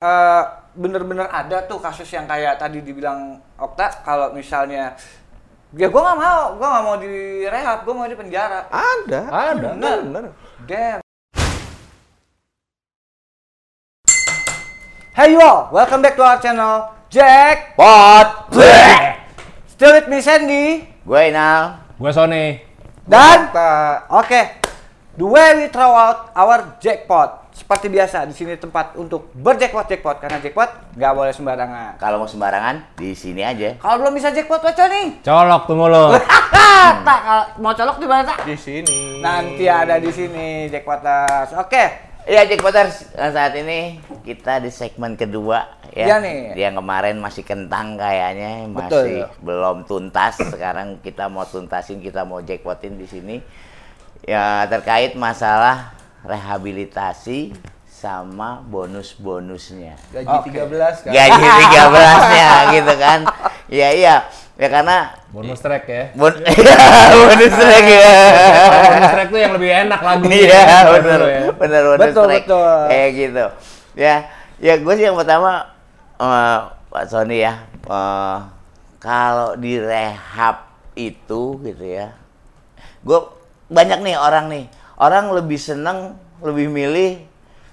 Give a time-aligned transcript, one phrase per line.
[0.00, 4.96] eh, bener-bener ada tuh kasus yang kayak tadi dibilang Okta kalau misalnya
[5.76, 9.20] ya gue nggak mau gue nggak mau direhab gue mau di penjara Ada.
[9.28, 9.68] Ada.
[9.76, 9.98] Bener.
[10.08, 10.24] bener.
[10.64, 11.00] damn
[15.12, 18.48] Hey you all, welcome back to our channel Jack Pot.
[19.68, 21.76] Still with me Sandy Gue Inal.
[22.00, 22.64] Gue Sony.
[23.04, 23.52] dan
[24.08, 24.59] oke
[25.20, 30.16] the way we throw out our jackpot seperti biasa di sini tempat untuk berjackpot jackpot
[30.16, 32.00] karena jackpot nggak boleh sembarangan.
[32.00, 33.76] kalau mau sembarangan di sini aja.
[33.76, 35.20] Kalau belum bisa jackpot baca nih.
[35.20, 36.16] Colok tuh mulut.
[37.06, 38.48] tak kalau mau colok di mana tak?
[38.48, 39.20] Di sini.
[39.20, 41.52] Nanti ada di sini jackpoters.
[41.60, 42.08] Oke.
[42.20, 46.04] Iya Jackpoters, Nah, saat ini kita di segmen kedua ya.
[46.04, 46.38] Iya nih.
[46.52, 49.08] Yang kemarin masih kentang kayaknya, Betul.
[49.08, 50.36] masih belum tuntas.
[50.36, 53.36] Sekarang kita mau tuntasin, kita mau jackpotin di sini.
[54.22, 59.96] Ya terkait masalah rehabilitasi sama bonus-bonusnya.
[60.12, 60.48] Gaji Oke.
[60.52, 61.12] 13 kan.
[61.12, 63.18] Gaji 13-nya gitu kan.
[63.68, 64.16] Iya iya.
[64.60, 66.04] Ya karena Bonus track ya.
[66.12, 66.28] bon
[67.16, 68.12] bonus lagi ya.
[68.92, 70.36] Bonus track tuh yang lebih enak lagunya.
[70.36, 71.40] Iya benar ya.
[71.56, 72.44] benar bonus Betul, track.
[72.44, 72.78] betul.
[72.88, 73.44] Kayak gitu.
[73.96, 74.14] Ya
[74.60, 75.64] ya gue sih yang pertama
[76.20, 76.58] eh,
[76.92, 78.36] Pak Sony ya eh,
[79.00, 80.56] kalau di rehab
[80.92, 82.12] itu gitu ya.
[83.00, 83.16] Gue
[83.70, 84.64] banyak nih orang nih
[84.98, 87.22] orang lebih seneng lebih milih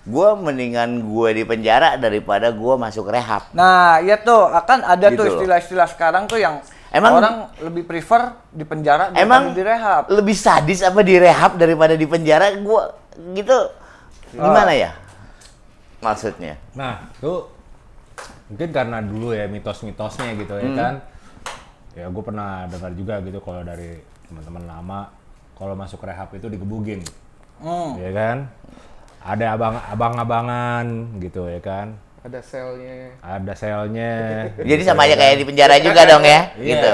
[0.08, 3.52] gue mendingan gue di penjara daripada gue masuk rehab.
[3.52, 5.34] Nah, iya tuh akan ada tuh Gitu loh.
[5.36, 10.08] istilah-istilah sekarang tuh yang Emang- orang lebih prefer di penjara daripada Emang di rehab.
[10.08, 12.56] lebih sadis apa di rehab daripada di penjara?
[12.56, 12.88] Gua
[13.36, 13.58] gitu
[14.32, 14.96] gimana ya?
[16.00, 16.56] Maksudnya?
[16.72, 17.34] Nah, itu
[18.48, 20.94] mungkin karena dulu ya mitos-mitosnya gitu ya kan.
[21.92, 25.00] Ya gue pernah dengar juga gitu kalau dari teman-teman lama
[25.58, 27.02] kalau masuk rehab itu digebugin.
[27.58, 27.98] Hmm.
[27.98, 28.38] Ya kan?
[29.20, 30.86] Ada abang abang-abangan
[31.18, 31.98] gitu ya kan.
[32.22, 33.18] Ada selnya.
[33.20, 34.14] Ada selnya.
[34.60, 35.22] Jadi gitu sama ya aja kan.
[35.24, 36.68] kayak di penjara juga dong ya, Iya.
[36.70, 36.94] gitu.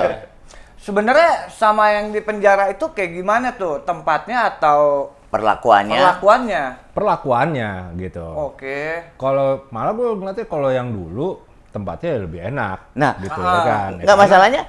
[0.79, 5.95] Sebenarnya sama yang di penjara itu kayak gimana tuh tempatnya atau Perlakuannya.
[5.97, 6.63] perlakuannya?
[6.93, 8.21] Perlakuannya gitu.
[8.21, 9.01] Oke.
[9.15, 11.39] Kalau malah gue ngeliatnya kalau yang dulu
[11.69, 12.93] tempatnya lebih enak.
[12.93, 13.49] Nah, gitu Ah.
[13.49, 13.91] ya kan.
[13.91, 14.21] Ya Enggak kan?
[14.21, 14.61] masalahnya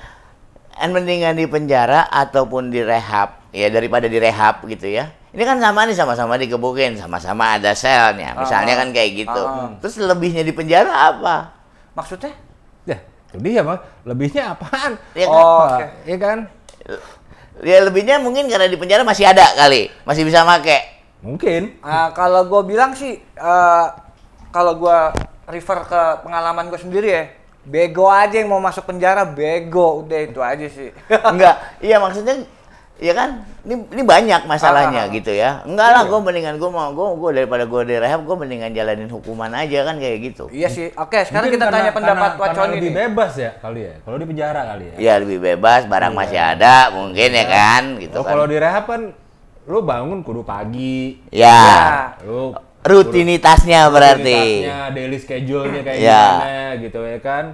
[0.75, 5.15] en mendingan di penjara ataupun di rehab, ya daripada di rehab gitu ya.
[5.31, 8.35] Ini kan sama nih sama-sama digebukin, sama-sama ada selnya.
[8.35, 8.79] Misalnya Ah.
[8.83, 9.43] kan kayak gitu.
[9.43, 9.71] Ah.
[9.79, 11.55] Terus lebihnya di penjara apa?
[11.95, 12.35] Maksudnya?
[12.83, 12.99] Ya,
[13.31, 13.79] itu dia mah.
[14.03, 14.99] Lebihnya apaan?
[15.15, 15.39] Ya kan?
[15.39, 15.67] Oh, Apa?
[15.71, 15.85] oke.
[16.03, 16.39] Iya kan?
[17.63, 20.79] Ya lebihnya mungkin karena di penjara masih ada kali, masih bisa make.
[21.23, 21.79] Mungkin.
[21.81, 23.87] Nah, kalau gue bilang sih, eh,
[24.51, 24.99] kalau gue
[25.47, 27.25] refer ke pengalaman gue sendiri ya,
[27.65, 30.91] bego aja yang mau masuk penjara, bego, udah itu aja sih.
[31.33, 32.43] Enggak, iya maksudnya
[33.05, 33.31] ya kan
[33.63, 35.15] ini ini banyak masalahnya Ah, ah, ah.
[35.15, 35.51] gitu ya.
[35.63, 39.07] Enggak lah, gue mendingan gue mau gue gue daripada gue di rehab gue mendingan jalanin
[39.07, 40.49] hukuman aja kan kayak gitu.
[40.49, 40.89] iya sih.
[40.95, 42.97] Oke, sekarang Mungkin kita karena- tanya pendapat karena- karena Waconi lebih nih.
[43.05, 43.95] bebas ya kali ya.
[44.01, 44.95] Kalau di penjara kali ya.
[44.97, 46.19] Ya lebih bebas, barang Iya.
[46.19, 48.31] masih ada mungkin ya kan gitu Oh, kan.
[48.33, 49.01] kalau di rehab kan
[49.65, 51.21] lu bangun kudu pagi.
[51.29, 51.61] Ya,
[52.23, 54.65] Lu rutinitasnya berarti.
[54.65, 56.25] rutinitasnya, daily schedule-nya kayak Ya.
[56.31, 57.45] gimana gitu ya kan.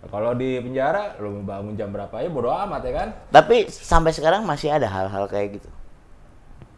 [0.00, 3.08] Kalau di penjara lu mau bangun jam berapa ya bodo amat ya kan.
[3.28, 5.70] Tapi sampai sekarang masih ada hal-hal kayak gitu.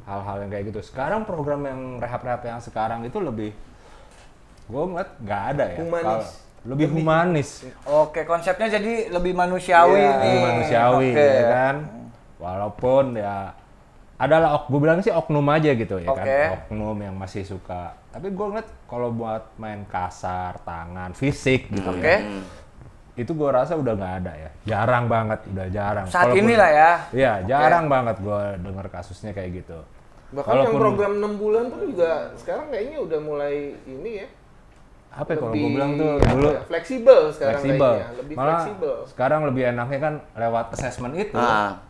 [0.09, 0.81] Hal-hal yang kayak gitu.
[0.81, 3.53] Sekarang program yang rehab-rehab yang sekarang itu lebih
[4.67, 5.79] gue ngeliat nggak ada ya.
[5.79, 6.05] Humanis.
[6.07, 7.49] Kalau- lebih humanis.
[7.89, 10.21] Oke, konsepnya jadi lebih manusiawi Iya, nih.
[10.21, 11.25] lebih manusiawi Oke.
[11.25, 11.77] ya kan
[12.37, 13.37] walaupun ya
[14.17, 16.21] adalah ok gue bilang sih oknum aja gitu ya Oke.
[16.21, 21.89] kan oknum yang masih suka tapi gue ngeliat kalau buat main kasar tangan fisik gitu
[21.91, 22.05] Oke.
[22.05, 22.21] ya
[23.21, 26.91] itu gue rasa udah nggak ada ya jarang banget udah jarang Saat ini lah ya.
[27.13, 29.79] Iya, jarang banget gue denger kasusnya kayak gitu.
[30.31, 33.55] Bahkan yang Walaupun- program 6 bulan tuh juga sekarang kayaknya udah mulai
[33.85, 34.29] ini ya.
[35.11, 37.91] Apa ya kalau lebih, gue bilang tuh dulu ya, fleksibel sekarang fleksibel.
[37.93, 38.95] kayaknya, lebih Malah fleksibel.
[39.11, 41.83] sekarang lebih enaknya kan lewat assessment itu Nah,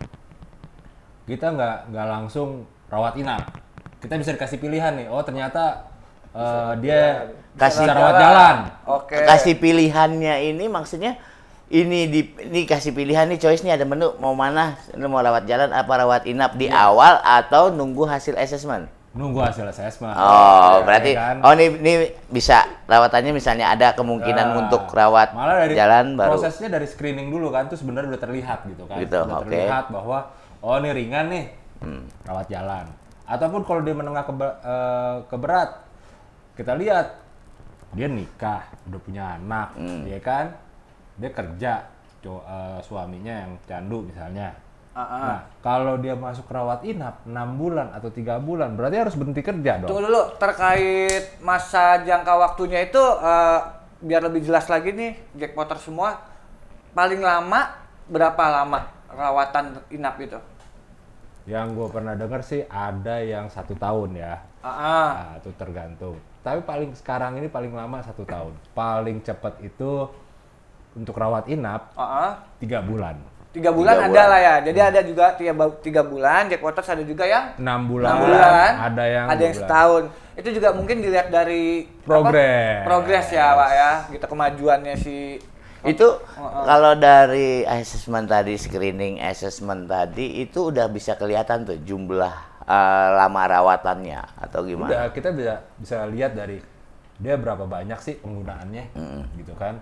[1.27, 2.49] kita nggak nggak langsung
[2.89, 3.43] rawat inap.
[4.01, 5.07] Kita bisa dikasih pilihan nih.
[5.07, 5.90] Oh ternyata
[6.33, 7.03] eh, dia
[7.53, 8.57] Kasih bisa rawat jalan.
[8.87, 9.17] Oke.
[9.21, 11.19] kasih pilihannya ini maksudnya
[11.69, 15.45] ini di ini kasih pilihan nih choice nih ada menu mau mana lu mau rawat
[15.45, 16.89] jalan apa rawat inap di Iya.
[16.89, 20.15] awal atau nunggu hasil assessment Nunggu hasil assessment.
[20.15, 21.43] oh Ya berarti kan?
[21.43, 21.93] oh ini ini
[22.29, 27.29] bisa rawatannya misalnya ada kemungkinan Nah, untuk rawat malah dari jalan baru prosesnya dari screening
[27.29, 29.51] dulu kan tuh sebenarnya udah terlihat gitu kan Gitu, udah oke.
[29.51, 30.19] terlihat bahwa
[30.61, 31.45] oh ini ringan nih
[31.81, 32.07] Hmm.
[32.23, 32.87] rawat jalan
[33.25, 35.71] ataupun kalau dia menengah ke, eh, ke berat
[36.61, 37.17] kita lihat
[37.91, 40.05] dia nikah udah punya anak Hmm.
[40.05, 40.53] ya kan
[41.17, 41.73] dia kerja
[42.21, 44.53] co- eh, suaminya yang candu misalnya
[44.93, 45.07] ah.
[45.09, 49.79] Nah, kalau dia masuk rawat inap 6 bulan atau tiga bulan, berarti harus berhenti kerja
[49.79, 49.87] dong.
[49.87, 53.59] Tunggu dulu, terkait masa jangka waktunya itu eh,
[54.03, 56.19] biar lebih jelas lagi nih jackpotter semua
[56.91, 57.71] paling lama
[58.11, 60.37] berapa lama rawatan inap itu?
[61.47, 64.43] Yang gue pernah dengar sih ada yang satu tahun ya.
[64.61, 65.09] Ah.
[65.15, 66.19] Nah, itu tergantung.
[66.41, 68.57] Tapi paling sekarang ini paling lama satu tahun.
[68.73, 70.09] Paling cepat itu
[70.97, 72.31] untuk rawat inap ah, ah.
[72.59, 73.21] tiga bulan.
[73.51, 74.27] Tiga bulan Tiga ada bulan.
[74.31, 74.55] lah ya.
[74.63, 75.53] Jadi ada juga tiga,
[75.83, 79.67] tiga bulan, jackpotters ada juga yang Enam bulan, enam bulan, ada yang ada yang bulan.
[79.67, 80.03] setahun.
[80.39, 81.85] Itu juga mungkin dilihat dari?
[82.07, 82.87] Progres.
[82.87, 83.91] Progres ya, Pak ya.
[84.15, 85.17] Gitu kemajuannya si
[85.81, 86.65] Itu Heeh.
[86.69, 93.43] kalau dari assessment tadi, screening assessment tadi itu udah bisa kelihatan tuh jumlah eh, lama
[93.51, 94.91] rawatannya atau gimana?
[94.95, 96.63] Udah kita bisa bisa lihat dari
[97.21, 98.85] dia berapa banyak sih penggunaannya,
[99.37, 99.77] gitu kan?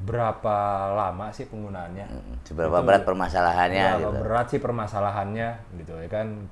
[0.00, 0.56] Berapa
[0.96, 2.06] lama sih penggunaannya?
[2.46, 4.20] Seberapa Itu berat permasalahannya Berapa gitu.
[4.24, 5.48] berat sih permasalahannya,
[5.82, 6.48] gitu ya kan?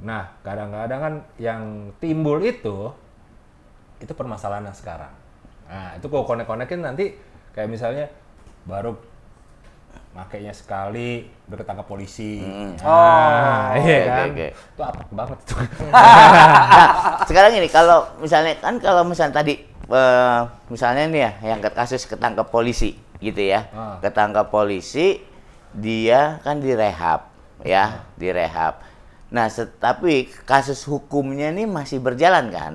[0.00, 2.88] Nah, kadang-kadang kan yang timbul itu
[4.00, 5.12] itu permasalahan yang sekarang.
[5.68, 7.12] Nah, itu kok konek-konekin nanti
[7.52, 8.08] kayak misalnya
[8.64, 8.96] baru
[10.10, 12.42] makainya sekali udah ketangkap polisi.
[12.82, 14.26] Nah, iya Oke, kan?
[14.26, 14.46] oke, oke.
[14.50, 15.54] Itu apa banget itu.
[15.90, 22.04] Nah, sekarang ini kalau misalnya kan kalau misalnya tadi eh, misalnya nih ya yang kasus
[22.10, 23.70] ketangkep polisi gitu ya.
[23.70, 24.02] Ah.
[24.02, 25.22] Ketangkep polisi
[25.70, 27.30] dia kan direhab
[27.62, 28.82] ya, direhab.
[29.30, 29.46] Nah,
[29.78, 32.72] tapi kasus hukumnya nih masih berjalan kan?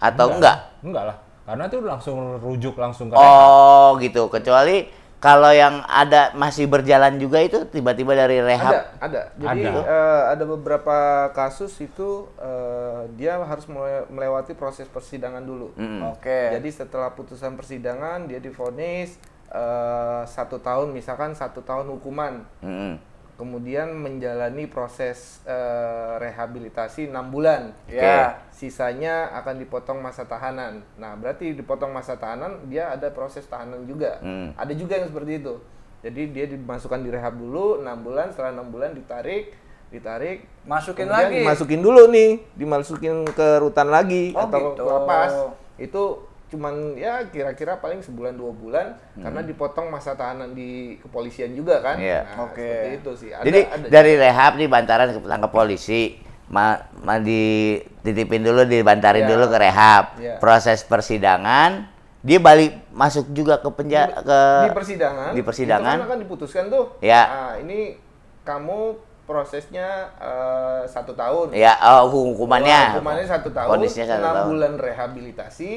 [0.00, 0.80] Atau enggak?
[0.80, 1.16] Enggak lah.
[1.44, 3.28] Karena itu langsung rujuk langsung ke rehab.
[3.28, 4.32] Oh, gitu.
[4.32, 4.88] Kecuali
[5.20, 8.72] kalau yang ada masih berjalan juga itu tiba-tiba dari rehab.
[8.72, 9.20] Ada, ada.
[9.36, 9.80] Jadi Ada.
[9.84, 15.76] eh, ada beberapa kasus itu eh, dia harus mele- melewati proses persidangan dulu.
[15.76, 16.16] Mm-mm.
[16.16, 16.56] Oke.
[16.56, 19.20] Jadi setelah putusan persidangan dia divonis
[19.52, 22.96] eh, satu tahun, misalkan satu tahun hukuman, Mm-mm.
[23.40, 27.72] Kemudian menjalani proses eh, rehabilitasi enam bulan.
[27.88, 28.44] Ya.
[28.52, 30.84] Sisanya akan dipotong masa tahanan.
[31.00, 34.20] Nah, berarti dipotong masa tahanan, dia ada proses tahanan juga.
[34.20, 34.52] Hmm.
[34.60, 35.56] Ada juga yang seperti itu.
[36.04, 39.56] Jadi dia dimasukkan di rehab dulu enam bulan, setelah enam bulan ditarik,
[39.88, 41.40] ditarik, Masukin kemudian lagi.
[41.40, 44.84] dimasukin dulu nih, dimasukin ke rutan lagi Oh, atau gitu.
[44.84, 45.32] ke lapas.
[45.80, 46.04] Itu
[46.50, 51.94] cuman ya kira-kira paling sebulan dua bulan karena dipotong masa tahanan di kepolisian juga kan.
[51.94, 52.04] Hmm.
[52.04, 52.20] Iya.
[52.26, 52.58] Nah, Oke.
[52.60, 53.30] seperti itu sih.
[53.30, 59.24] Ada, Jadi ada dari rehab di Bantaran ke tangkap polisi, ma, ma dititipin dulu, dibantarin
[59.24, 59.30] Iya.
[59.30, 60.04] dulu ke rehab.
[60.18, 60.34] Iya.
[60.36, 61.86] Proses persidangan,
[62.20, 65.94] dia balik masuk juga ke penjara ke di persidangan di persidangan.
[65.94, 67.22] itu kan akan diputuskan tuh Ya.
[67.24, 67.96] nah, ini
[68.42, 68.92] kamu
[69.24, 72.98] prosesnya eh, satu tahun Ya, oh, hukumannya.
[72.98, 74.46] Hukumannya satu tahun Vonisnya satu enam tahun.
[74.50, 75.72] bulan rehabilitasi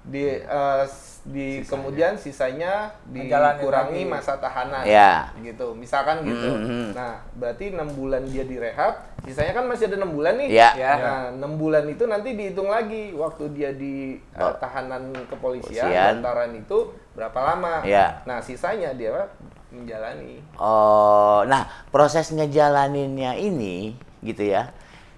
[0.00, 5.28] di eh, s- di kemudian sisanya dikurangi masa tahanan Ya.
[5.36, 6.96] gitu misalkan gitu Mhm.
[6.96, 10.72] nah berarti enam bulan dia direhab sisanya kan masih ada enam bulan nih Ya.
[10.72, 10.92] Ya.
[10.96, 14.56] nah enam bulan itu nanti dihitung lagi waktu dia di Oh.
[14.56, 16.24] tahanan kepolisian Polisian.
[16.24, 16.78] bantaran itu
[17.12, 18.24] berapa lama Ya.
[18.24, 19.28] nah sisanya dia
[19.68, 24.72] menjalani Oh, nah proses ngejalaninnya ini gitu ya.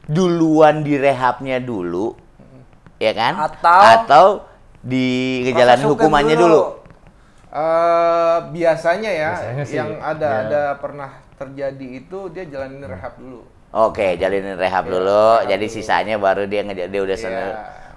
[0.05, 2.13] Duluan di rehabnya dulu,
[2.99, 3.39] ya kan?
[3.39, 4.27] Atau- atau
[4.83, 5.07] di
[5.49, 6.49] hukum hukumannya dulu.
[6.49, 6.63] dulu.
[7.53, 10.41] Eh biasanya ya Biasanya sih, yang ada ya.
[10.49, 13.45] ada pernah terjadi itu dia jalanin rehab dulu.
[13.73, 15.25] Oke, jalinin rehab Iya, dulu.
[15.37, 15.75] rehab jadi dulu.
[15.75, 17.25] sisanya baru dia ngeja- dia udah Iya.
[17.25, 17.51] seneng,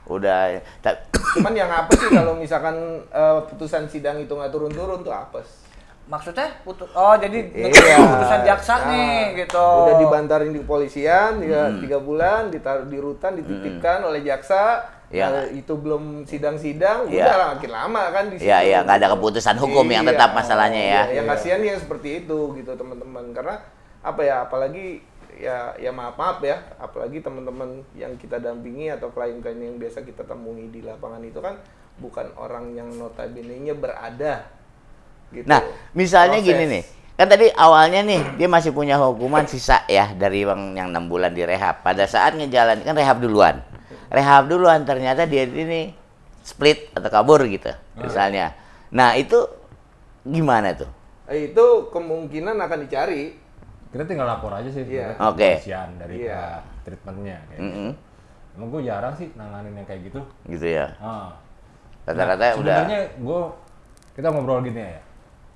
[0.08, 0.40] udah
[1.36, 5.68] Cuman yang apa sih kalau misalkan eh, putusan sidang itu nggak turun-turun tuh apes.
[6.06, 7.98] Maksudnya putus Oh, jadi Iya.
[7.98, 9.68] putusan jaksa Nah, nih gitu.
[9.84, 11.80] Udah dibantarin di kepolisian tiga, Hmm.
[11.80, 14.84] tiga bulan, ditaruh di rutan, dititipkan oleh jaksa.
[15.16, 15.26] Iya.
[15.32, 17.24] Nah, itu belum sidang-sidang, Iya.
[17.32, 18.52] udah makin lama kan di situ.
[18.52, 21.02] Iya, iya, nggak ada keputusan hukum yang tetap masalahnya ya.
[21.08, 21.32] Iya, yang Iya.
[21.40, 23.56] kasihan yang seperti itu gitu teman-teman karena
[24.04, 25.00] apa ya apalagi
[25.36, 30.24] ya ya maaf maaf ya apalagi teman-teman yang kita dampingi atau klien-klien yang biasa kita
[30.24, 31.60] temui di lapangan itu kan
[32.00, 34.48] bukan orang yang notabene-nya berada
[35.32, 35.48] gitu.
[35.48, 35.60] Nah,
[35.92, 36.48] misalnya Proses.
[36.52, 36.84] gini nih,
[37.16, 41.32] kan tadi awalnya nih dia masih punya hukuman sisa ya dari yang yang enam bulan
[41.36, 41.84] di rehab.
[41.84, 43.60] Pada saat ngejalan kan rehab duluan,
[44.16, 45.92] rehab duluan ternyata dia ini
[46.40, 47.68] split atau kabur gitu,
[48.00, 48.56] misalnya.
[48.90, 49.44] Nah itu
[50.24, 50.88] gimana tuh?
[51.28, 53.36] Eh, itu kemungkinan akan dicari
[53.90, 55.16] Kita tinggal lapor aja sih Iya.
[55.16, 55.40] sebenarnya ke Oke.
[55.56, 56.36] kepolisian dari Iya.
[56.36, 57.72] uh, treatmentnya kayak gitu.
[57.80, 57.92] Mm-mm,
[58.56, 60.20] Emang gue jarang sih nanganin yang kayak gitu.
[60.52, 60.88] gitu ya.
[61.00, 61.32] Ah.
[62.04, 62.76] Rata-rata Nah, udah.
[62.76, 63.40] Sebenarnya gue
[64.20, 65.00] kita ngobrol gini ya.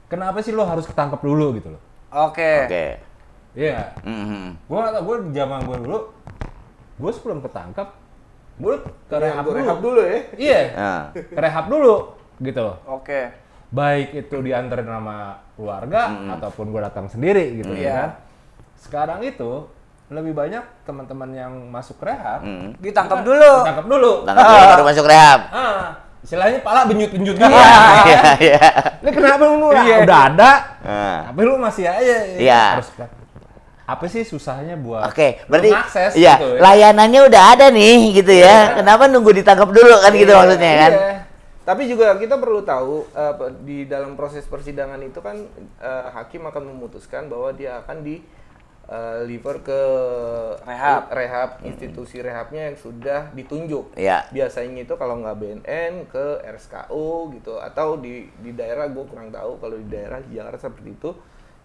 [0.08, 1.82] Kenapa sih lo harus ketangkep dulu gitu loh?
[2.16, 2.64] Oke.
[2.64, 2.86] Oke.
[3.60, 3.92] Iya.
[4.08, 4.56] Mhm.
[4.72, 6.00] Gue gak tau, gue zaman gue dulu,
[6.96, 7.88] gue sebelum ketangkep,
[8.60, 8.76] gue
[9.08, 9.56] ke rehab dulu.
[9.56, 10.20] rehab dulu ya.
[10.36, 11.96] Iya, Nah, ke rehab dulu
[12.38, 12.76] gitu loh.
[12.86, 13.32] Oke.
[13.70, 15.18] Baik itu diantarin sama
[15.54, 16.02] keluarga
[16.36, 17.84] ataupun gue datang sendiri gitu Iya.
[17.86, 18.10] ya kan.
[18.76, 19.68] Sekarang itu
[20.10, 22.82] lebih banyak teman-teman yang masuk rehab mhm.
[22.82, 23.54] Ditangkap dulu.
[23.62, 24.12] ditangkap dulu.
[24.26, 25.40] Tangkap dulu baru masuk rehab.
[25.54, 25.86] Ah,
[26.20, 27.46] istilahnya pala benjut-benjut gitu.
[28.10, 28.62] Iya, iya.
[29.00, 29.96] Ini kenapa lu Iya.
[30.04, 30.52] udah ada?
[30.82, 31.20] Nah.
[31.30, 32.64] Tapi lu masih aja Iya.
[32.76, 32.90] harus
[33.90, 36.60] apa sih susahnya buat Oke, lu berarti ngakses iya, gitu ya?
[36.62, 38.78] layanannya udah ada nih gitu ya.
[38.78, 40.92] Kenapa nunggu ditangkap dulu kan gitu Iya, maksudnya kan?
[40.94, 41.14] iya.
[41.62, 45.38] Tapi juga kita perlu tahu pe- di dalam proses persidangan itu kan
[45.78, 48.26] eh, hakim akan memutuskan bahwa dia akan di
[48.86, 49.82] eh, liver ke
[50.62, 51.02] Rehab.
[51.10, 53.94] rehab institusi rehabnya yang sudah ditunjuk.
[53.94, 54.26] Iya.
[54.30, 59.62] Biasanya itu kalau nggak BNN ke RSKU gitu atau di di daerah gue kurang tahu
[59.62, 61.12] kalau di daerah di Jakarta seperti itu.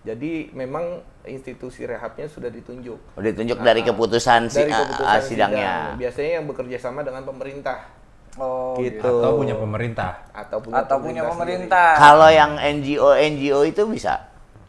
[0.04, 3.16] Jadi memang institusi rehabnya sudah ditunjuk.
[3.16, 5.72] Udah ditunjuk dari keputusan si, Dari keputusan ah, sidangnya.
[5.72, 5.96] sidang.
[5.96, 7.88] Biasanya yang bekerja sama dengan pemerintah
[8.34, 9.00] Oh, gitu.
[9.00, 10.12] atau punya pemerintah.
[10.28, 11.32] atau punya Atau punya sendiri.
[11.32, 11.88] pemerintah.
[11.96, 14.28] Kalau yang NGO NGO itu bisa.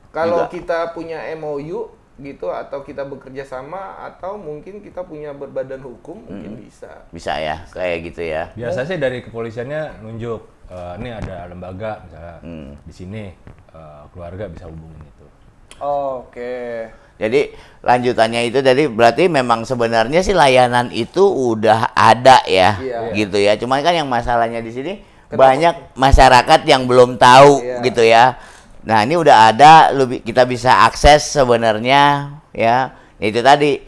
[0.10, 0.54] Kalau Juga.
[0.54, 6.56] kita punya MOU gitu atau kita bekerja sama atau mungkin kita punya berbadan hukum mungkin
[6.56, 7.04] bisa.
[7.12, 8.48] Bisa ya, kayak gitu ya.
[8.56, 12.72] Biasa sih dari kepolisiannya nunjuk eh, ini ada lembaga misalnya Hmm.
[12.82, 13.24] di sini
[13.68, 15.04] eh, keluarga bisa hubungin
[15.79, 16.88] Oke.
[17.15, 23.00] Jadi lanjutannya itu jadi berarti memang sebenarnya sih layanan itu udah ada ya, Iya.
[23.15, 23.55] gitu ya.
[23.55, 24.94] Cuman kan yang masalahnya di sini
[25.32, 27.77] banyak masyarakat yang belum tahu Iya.
[27.84, 28.36] gitu ya.
[28.84, 32.91] Nah ini udah ada, lu bi- kita bisa akses sebenarnya ya.
[33.15, 33.79] Itu tadi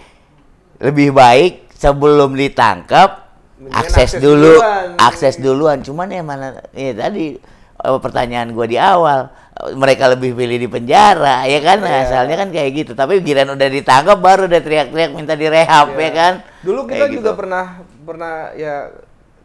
[0.80, 3.28] lebih baik sebelum ditangkap
[3.58, 4.88] Mendingan akses, akses dulu, duluan.
[4.98, 5.78] akses duluan.
[5.84, 7.36] Cuman ya mana, ya tadi
[7.78, 9.30] eh, pertanyaan gua di awal
[9.74, 12.04] mereka lebih pilih di penjara ya kan Iya.
[12.04, 16.00] asalnya kan kayak gitu tapi giliran udah ditangkap baru udah teriak-teriak minta direhab Iya.
[16.00, 17.40] ya kan Dulu kita Kayak juga gitu.
[17.40, 17.66] pernah
[18.04, 18.76] pernah ya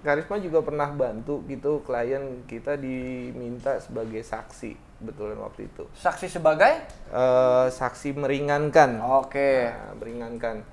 [0.03, 5.87] Karisma juga pernah bantu gitu klien kita diminta sebagai saksi betulan waktu itu.
[5.95, 6.75] Saksi sebagai?
[7.07, 8.99] Eh, saksi meringankan.
[8.99, 9.71] Oke.
[9.71, 10.67] Nah, meringankan.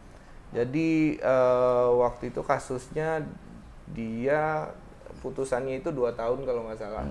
[0.50, 3.22] Jadi eh, waktu itu kasusnya
[3.86, 4.74] dia
[5.22, 7.06] putusannya itu dua tahun kalau nggak salah.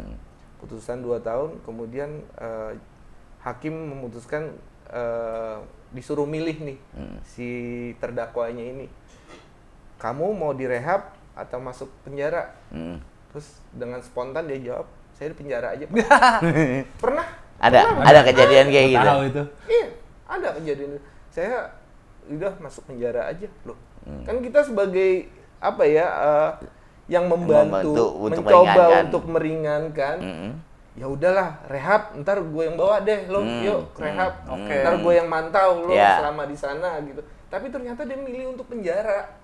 [0.59, 2.73] Putusan dua tahun, kemudian eh,
[3.43, 4.55] hakim memutuskan
[4.91, 5.59] eh,
[5.95, 6.79] disuruh milih nih
[7.25, 7.49] si
[8.03, 8.87] terdakwanya ini.
[9.99, 12.55] Kamu mau direhab atau masuk penjara?
[12.71, 13.03] Hmm.
[13.31, 15.85] Terus dengan spontan dia jawab, saya di penjara aja.
[15.87, 16.03] Pak."
[17.03, 17.29] Pernah?
[17.59, 19.43] ada ada kejadian kayak gitu Tahu itu.
[19.67, 19.87] Iya,
[20.31, 20.91] ada kejadian.
[21.35, 21.75] Saya
[22.31, 23.79] udah masuk penjara aja loh.
[24.07, 24.23] Hmm.
[24.23, 25.27] Kan kita sebagai
[25.59, 26.51] apa ya eh,
[27.09, 29.03] yang membantu, Membantu untuk mencoba meringankan.
[29.03, 30.17] untuk meringankan.
[30.21, 30.53] Mm-mm.
[30.95, 32.03] Ya udahlah, rehab.
[32.17, 34.45] Ntar gue yang bawa deh lo, Hmm, yuk rehab.
[34.47, 34.75] Oke.
[34.77, 36.19] Ntar gue yang mantau lo Ya.
[36.19, 37.19] selama di sana gitu.
[37.49, 39.41] Tapi ternyata dia milih untuk penjara.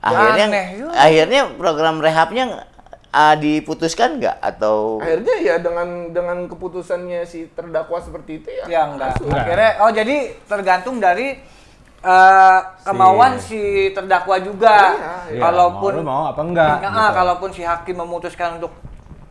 [0.00, 2.64] akhirnya Aneh akhirnya program rehabnya
[3.10, 8.64] ah, diputuskan nggak atau Akhirnya ya dengan dengan keputusannya si terdakwa seperti itu ya.
[8.64, 9.20] Ya enggak.
[9.20, 9.44] Enggak.
[9.44, 11.36] Akhirnya oh jadi tergantung dari
[12.00, 14.76] eh, kemauan si terdakwa juga.
[14.92, 16.74] Iya, Iya, Kalaupun mau, mau apa enggak?
[16.80, 17.16] Nah, gitu.
[17.16, 18.72] kalaupun si hakim memutuskan untuk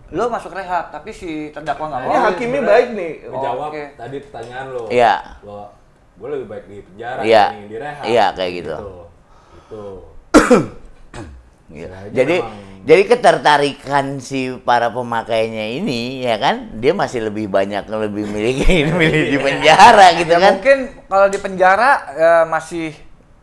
[0.10, 2.10] lo masuk rehab, tapi si terdakwa nggak mau.
[2.10, 3.14] Ini hakimnya baik nih.
[3.28, 3.84] Ngejawab Oke.
[3.94, 4.84] tadi pertanyaan lo.
[4.90, 5.16] Iya.
[5.42, 5.66] Bahwa
[6.16, 7.44] gue lebih baik di penjara Iya.
[7.46, 8.04] dibanding di rehab.
[8.06, 8.76] Iya, kayak gitu.
[9.54, 9.84] Gitu.
[10.34, 10.58] Iya.
[11.70, 17.84] Istilahnya Jadi memang- jadi ketertarikan si para pemakainya ini ya kan dia masih lebih banyak
[17.86, 18.56] lebih milih
[19.00, 20.54] milih di penjara gitu Ya kan.
[20.56, 22.90] mungkin kalau di penjara eh, masih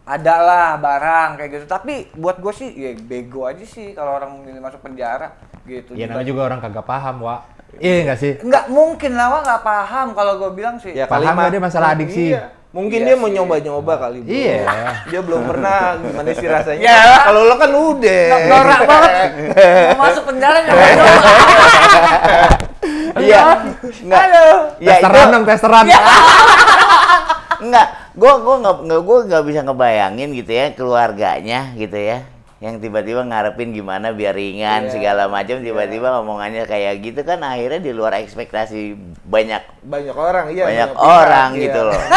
[0.04, 1.64] ada lah barang kayak gitu.
[1.66, 5.92] Tapi buat gue sih ya bego aja sih kalau orang memilih masuk penjara gitu.
[5.92, 7.40] Ya Juga- namanya juga orang kagak paham, Wak.
[7.76, 8.32] Iya nggak sih?
[8.38, 10.94] Nggak mungkin lah, Wak, nggak paham kalau gue bilang sih.
[10.94, 12.32] Ya mah- dia masalah adiksi?
[12.32, 12.54] Iya.
[12.76, 13.34] Mungkin Iya dia mau sih.
[13.34, 14.18] nyoba-nyoba kali.
[14.20, 14.28] Bro.
[14.28, 14.60] Iya.
[15.10, 16.84] Dia belum pernah gimana sih rasanya.
[16.84, 17.00] Iya.
[17.24, 18.22] Kalau lo kan udah.
[18.28, 19.12] Nggak- norak banget.
[19.88, 20.92] Mau masuk penjara nggak mau.
[23.16, 23.40] Iya.
[23.80, 24.20] Enggak.
[24.20, 24.46] Halo.
[24.76, 25.84] Ya testeran dong, testeran.
[27.58, 27.86] enggak.
[28.12, 32.24] Gua gua nggak nggak gua nggak bisa ngebayangin gitu ya keluarganya gitu ya
[32.56, 34.90] yang tiba-tiba ngarepin gimana biar ringan Iya.
[34.90, 40.64] segala macam tiba-tiba ngomongannya kayak gitu kan akhirnya di luar ekspektasi banyak Banyak orang, iya.
[40.64, 41.62] banyak pihak, orang iya.
[41.62, 42.00] gitu loh.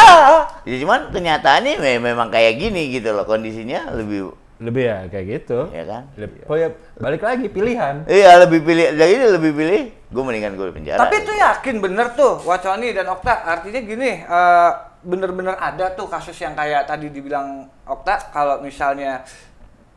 [0.63, 5.71] Ya, cuman kenyataannya me- memang kayak gini gitu loh kondisinya lebih Lebih ya kayak gitu.
[5.71, 6.03] ya kan.
[6.13, 8.03] Leb- Oh ya, balik lagi pilihan.
[8.05, 10.99] Iya lebih pilih, jadi lebih pilih gue mendingan gue di penjara.
[10.99, 13.47] Tapi itu yakin bener tuh Waconi dan Okta.
[13.49, 19.23] Artinya gini, eh, bener-bener ada tuh kasus yang kayak tadi dibilang Okta kalau misalnya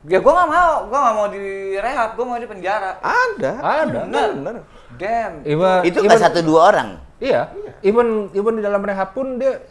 [0.02, 2.98] ya gue nggak mau, gue nggak mau direhab, gue mau di penjara.
[2.98, 3.52] Ada.
[3.62, 4.00] Ada.
[4.06, 4.28] Bener.
[4.34, 4.56] bener.
[4.98, 5.32] Damn.
[5.46, 6.88] Iba, itu nggak satu dua orang.
[7.22, 7.54] Iya.
[7.86, 9.62] Even even di dalam rehab pun dia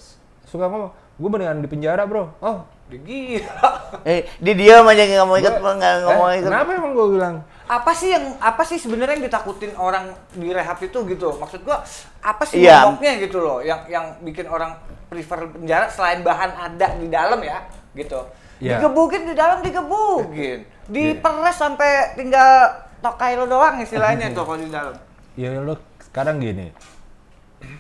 [0.48, 2.32] suka ngomong, gue mendingan di penjara bro.
[2.40, 3.72] Oh, Dia Gila.
[4.08, 6.48] Eh, di dia aja nggak mau ikut, nggak nggak mau eh, ikut.
[6.48, 7.36] kenapa emang gue bilang?
[7.68, 11.28] Apa sih yang apa sih sebenarnya yang ditakutin orang di rehab itu gitu?
[11.40, 11.80] Maksud gua
[12.20, 12.84] apa sih Iya.
[12.88, 14.76] momoknya gitu loh yang yang bikin orang
[15.08, 17.64] prefer penjara selain bahan ada di dalam ya
[17.96, 18.20] gitu.
[18.62, 18.78] Iya.
[18.78, 20.60] Digebukin di dalam digebukin.
[20.86, 22.70] Diperes sampai tinggal
[23.02, 24.94] tokai lo doang istilahnya tuh kalau di dalam.
[25.34, 25.76] Ya lo
[26.06, 26.70] sekarang gini,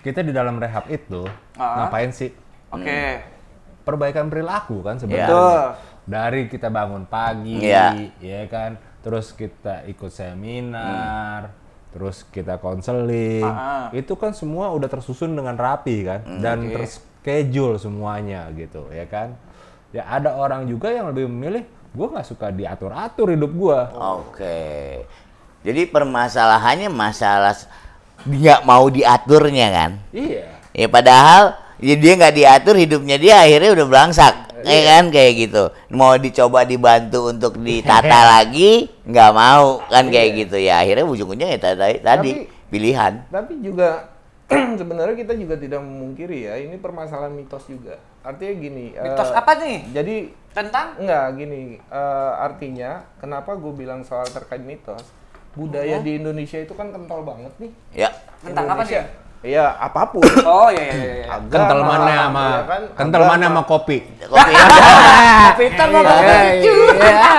[0.01, 1.21] kita di dalam rehab itu
[1.53, 1.85] Ah.
[1.85, 2.33] ngapain sih?
[2.73, 3.21] Oke.
[3.81, 5.01] Perbaikan perilaku kan Iya.
[5.01, 5.27] sebenarnya.
[5.29, 5.61] Betul.
[6.01, 8.09] Dari kita bangun pagi, Iya.
[8.17, 8.73] ya kan,
[9.05, 11.53] terus kita ikut seminar,
[11.93, 13.93] terus kita konseling, Ah.
[13.93, 19.37] itu kan semua udah tersusun dengan rapi kan, dan terschedule semuanya gitu, ya kan.
[19.91, 23.79] Ya ada orang juga yang lebih memilih, gue nggak suka diatur-atur hidup gue.
[23.95, 24.59] Oke.
[25.61, 27.53] Jadi permasalahannya masalah
[28.23, 29.91] nggak mau diaturnya kan?
[30.15, 30.47] Iya.
[30.71, 34.33] Ya padahal ya dia nggak diatur hidupnya dia akhirnya udah belangsak,
[34.63, 34.71] Iya.
[34.71, 35.63] ya kan kayak gitu.
[35.91, 40.79] Mau dicoba dibantu untuk ditata lagi nggak mau kan kayak gitu ya.
[40.79, 42.31] Akhirnya ujung-ujungnya ya tadi, tadi
[42.71, 43.27] pilihan.
[43.27, 44.07] Tapi juga
[44.79, 47.99] sebenarnya kita juga tidak memungkiri ya, ini permasalahan mitos juga.
[48.21, 48.85] Artinya gini.
[48.93, 49.77] Mitos eh, apa nih?
[49.91, 50.15] Jadi
[50.51, 50.99] Tentang?
[50.99, 55.01] enggak gini, eh, artinya kenapa gue bilang soal terkait mitos?
[55.51, 57.71] Budaya di Indonesia itu kan kental banget nih.
[57.91, 58.09] Ya.
[58.43, 59.01] Tentang apa Indonesia.
[59.03, 59.19] nih?
[59.41, 60.21] Iya, apa pun.
[60.45, 61.13] Oh iya iya iya.
[61.17, 61.25] iya.
[61.33, 62.81] Agama, Kental mana sama ya kan?
[62.93, 63.97] kental mana sama kopi?
[64.31, 64.53] Kopi.
[65.59, 67.33] Peter mau Iya, iya.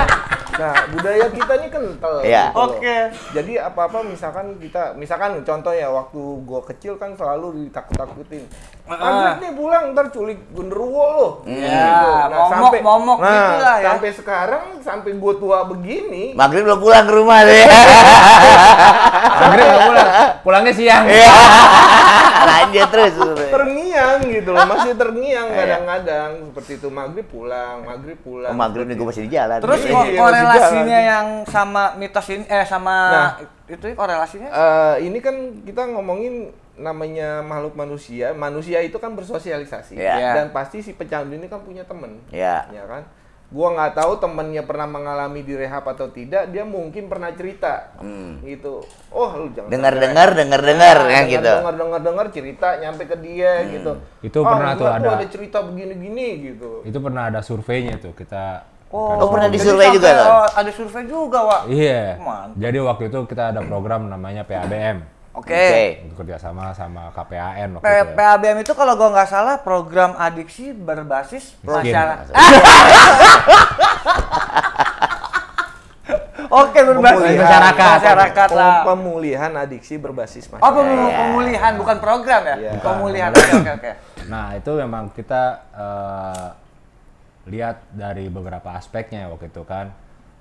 [0.53, 2.15] Nah, budaya kita ini kental.
[2.21, 2.45] Iya.
[2.47, 2.69] gitu loh.
[2.69, 2.97] Oke.
[3.33, 8.45] Jadi apa-apa misalkan kita, misalkan contoh ya waktu gua kecil kan selalu ditakut-takutin.
[8.83, 8.99] Ah.
[8.99, 11.29] Maghrib nih pulang ntar culik genderuwo lo.
[11.47, 13.87] Iya, momok- momok nah, gitu lah ya.
[13.89, 17.63] Sampai sekarang sampai gua tua begini, Maghrib belum pulang ke rumah deh.
[19.43, 20.09] Maghrib nggak pulang,
[20.43, 21.05] pulangnya siang.
[21.07, 21.31] Iya.
[22.43, 23.13] Lanjut terus.
[23.49, 25.59] terngiang gitu loh, masih terngiang Iya.
[25.59, 28.51] kadang-kadang seperti itu maghrib pulang, maghrib pulang.
[28.51, 29.59] Oh, maghrib nih gue masih di jalan.
[29.61, 31.05] Terus Iya, kok iya, korelasinya masih jalan.
[31.07, 33.31] yang sama mitos ini eh sama Nah.
[33.67, 34.49] itu korelasinya?
[34.49, 38.33] Eh, ini kan kita ngomongin namanya makhluk manusia.
[38.33, 40.35] Manusia itu kan bersosialisasi Iya.
[40.35, 42.67] dan pasti si pecandu ini kan punya temen, Iya.
[42.67, 43.05] ya kan?
[43.49, 46.49] Gua nggak tahu temennya pernah mengalami di rehab atau tidak.
[46.49, 48.41] Dia mungkin pernah cerita, Hmm.
[48.43, 48.81] gitu.
[49.11, 51.45] Oh, lu jangan Dengar-dengar, dengar-dengar Nah, kan gitu.
[51.53, 53.93] Dengar dengar dengar cerita nyampe ke dia gitu.
[54.25, 56.81] Itu "Ah, pernah tuh enggak, ada- ada cerita begini-gini gitu.
[56.81, 58.72] Itu pernah ada surveinya tuh kita.
[58.93, 60.29] Oh, pernah jadi disurvei juga sampai, tuh?
[60.29, 61.61] oh, ada survei juga, Wak.
[61.67, 62.05] Iya.
[62.19, 62.57] Mantap.
[62.57, 64.97] Jadi waktu itu kita ada program namanya PABM
[65.33, 65.49] Oke.
[65.49, 66.05] Oke.
[66.05, 68.05] untuk kerjasama sama KPAN waktu P- itu.
[68.05, 68.13] ya.
[68.13, 72.37] PABM itu kalau gua nggak salah program adiksi berbasis masyarakat.
[76.53, 77.97] Oke, berbasis Pemulihan- masyarakat.
[77.97, 78.77] Masyarakat Pem- lah.
[78.85, 80.85] Pemulihan adiksi berbasis Oh, masyarakat.
[80.85, 82.57] pem- pemulihan bukan program ya?
[82.59, 82.73] Iya.
[82.79, 83.31] Pemulihan.
[83.33, 83.91] Oke, oke, oke.
[84.29, 86.47] Nah itu memang kita eh,
[87.45, 89.91] lihat dari beberapa aspeknya waktu itu kan.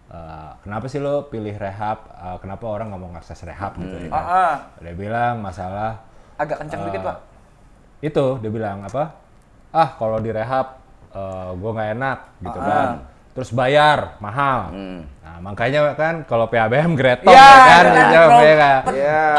[0.08, 1.98] Eh, kenapa sih lo pilih rehab?
[2.06, 4.06] Eh, kenapa orang nggak mau ngakses rehab gitu ya?
[4.06, 4.14] kan?
[4.14, 4.54] Ah, ah.
[4.78, 5.98] Dia bilang masalah
[6.36, 7.18] Agak kenceng dikit, Pak.
[8.02, 9.14] itu dia bilang apa?
[9.70, 10.74] Ah kalau di rehab
[11.54, 12.66] gue nggak enak gitu Ah.
[12.66, 12.88] kan.
[13.32, 14.58] Terus bayar mahal.
[14.70, 15.00] Hmm.
[15.22, 18.80] Nah makanya kan kalau PABM Greton Ya, ya kan, Greton jawab, Pro- ya kan?
[18.92, 19.22] Iya.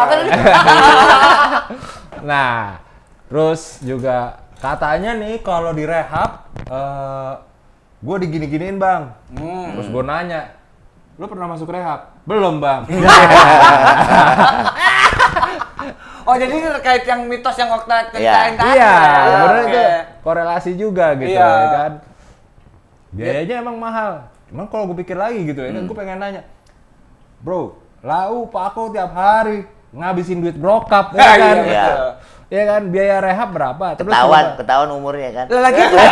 [2.23, 2.79] Nah,
[3.27, 7.33] terus juga katanya nih kalau di rehab, eh
[8.03, 9.15] gue digini-giniin bang.
[9.33, 9.79] Hmm.
[9.79, 10.41] Terus gue nanya,
[11.15, 12.19] lu pernah masuk rehab?
[12.23, 12.83] Belum bang.
[16.23, 18.07] Oh, jadi ini terkait yang mitos yang Okta Iya.
[18.15, 18.71] ceritain tadi.
[18.71, 19.27] iya, ya?
[19.27, 19.75] sebenarnya Oke.
[19.75, 19.83] itu
[20.23, 21.51] korelasi juga gitu Iya.
[21.51, 21.93] ya kan.
[23.11, 24.13] Biayanya emang mahal.
[24.47, 26.43] Cuman kalau gue pikir lagi gitu ya kan, gue pengen nanya,
[27.43, 27.75] bro,
[28.07, 31.57] lau Pako tiap hari ngabisin duit brokap ya Iya, kan?
[31.67, 31.85] iya,
[32.53, 32.59] betul.
[32.61, 33.87] Ya kan, biaya rehab berapa?
[33.97, 35.47] Terus Ketahuan, ketahuan umurnya kan.
[35.49, 36.05] Lah, lagi juga,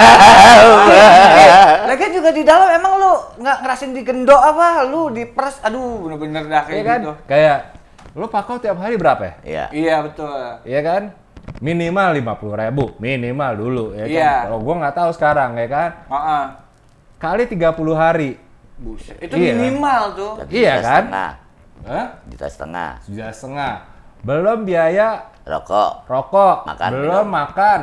[1.87, 4.89] lagi juga di dalam emang lu nggak ngerasin digendok apa?
[4.89, 6.99] Lu dipers, aduh bener-bener dah kayak Iya kan?
[7.01, 7.13] gitu.
[7.29, 7.59] Kayak
[8.11, 9.35] lu pakau tiap hari berapa ya?
[9.45, 9.65] Iya.
[9.71, 10.41] Iya betul.
[10.65, 11.03] Iya kan?
[11.61, 14.17] Minimal lima puluh ribu, minimal dulu ya kan.
[14.17, 14.33] Iya.
[14.49, 16.45] Kalau gua nggak tahu sekarang ya kan, Heeh.
[17.19, 18.31] kali 30 hari.
[18.81, 19.21] Buset.
[19.21, 19.53] Itu Iya.
[19.53, 20.33] minimal tuh.
[20.49, 21.03] Iya Juta kan?
[21.05, 21.31] Setengah.
[21.81, 22.07] Hah?
[22.25, 22.91] Juta setengah.
[23.05, 23.75] Sudah setengah.
[24.21, 26.07] Belum biaya Rokok.
[26.07, 27.29] rokok, Makan, belum minum.
[27.29, 27.81] makan,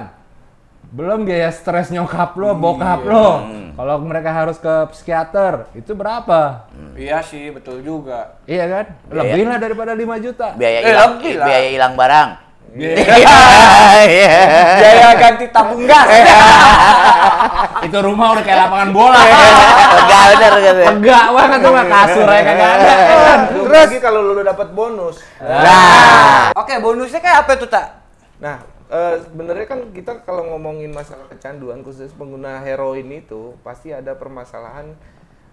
[0.88, 2.56] belum biaya stres nyokap lo, Iya.
[2.56, 3.28] bokap lo.
[3.74, 6.66] Kalau mereka harus ke psikiater, itu berapa?
[6.94, 8.42] Iya sih, betul juga.
[8.44, 8.86] Iya kan?
[9.06, 10.54] Biaya- Lebih lah daripada 5 juta.
[10.54, 11.46] Biaya Eh, hilang, lah.
[11.46, 12.30] biaya hilang barang.
[12.76, 12.96] Iya.
[14.78, 16.08] Biaya ganti tabung gas.
[17.88, 19.22] itu rumah udah kayak lapangan bola.
[20.04, 20.82] Enggak bener gitu.
[20.84, 22.94] Lega banget tuh mah kasur ya kagak ada.
[23.54, 25.24] Terus lagi kalau lu dapat bonus.
[25.40, 27.88] Nah, Oke, bonusnya kayak apa tuh, Tak?
[28.44, 34.14] Nah, eh, sebenarnya kan kita kalau ngomongin masalah kecanduan khusus pengguna heroin itu pasti ada
[34.14, 34.94] permasalahan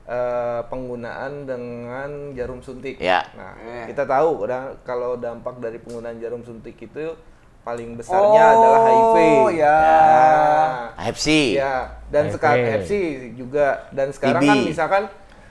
[0.05, 2.97] eh, penggunaan dengan jarum suntik.
[2.97, 3.25] Ya.
[3.33, 3.89] Nah, Eh.
[3.89, 7.17] kita tahu udah kalau dampak dari penggunaan jarum suntik itu
[7.61, 9.17] paling besarnya Oh, adalah HIV.
[9.57, 9.79] ya.
[9.81, 10.69] Nah,
[11.01, 11.57] Hepsi.
[11.57, 12.35] Ya, dan HIV.
[12.35, 12.93] sekarang FC
[13.33, 14.47] juga dan sekarang TB.
[14.47, 15.03] kan misalkan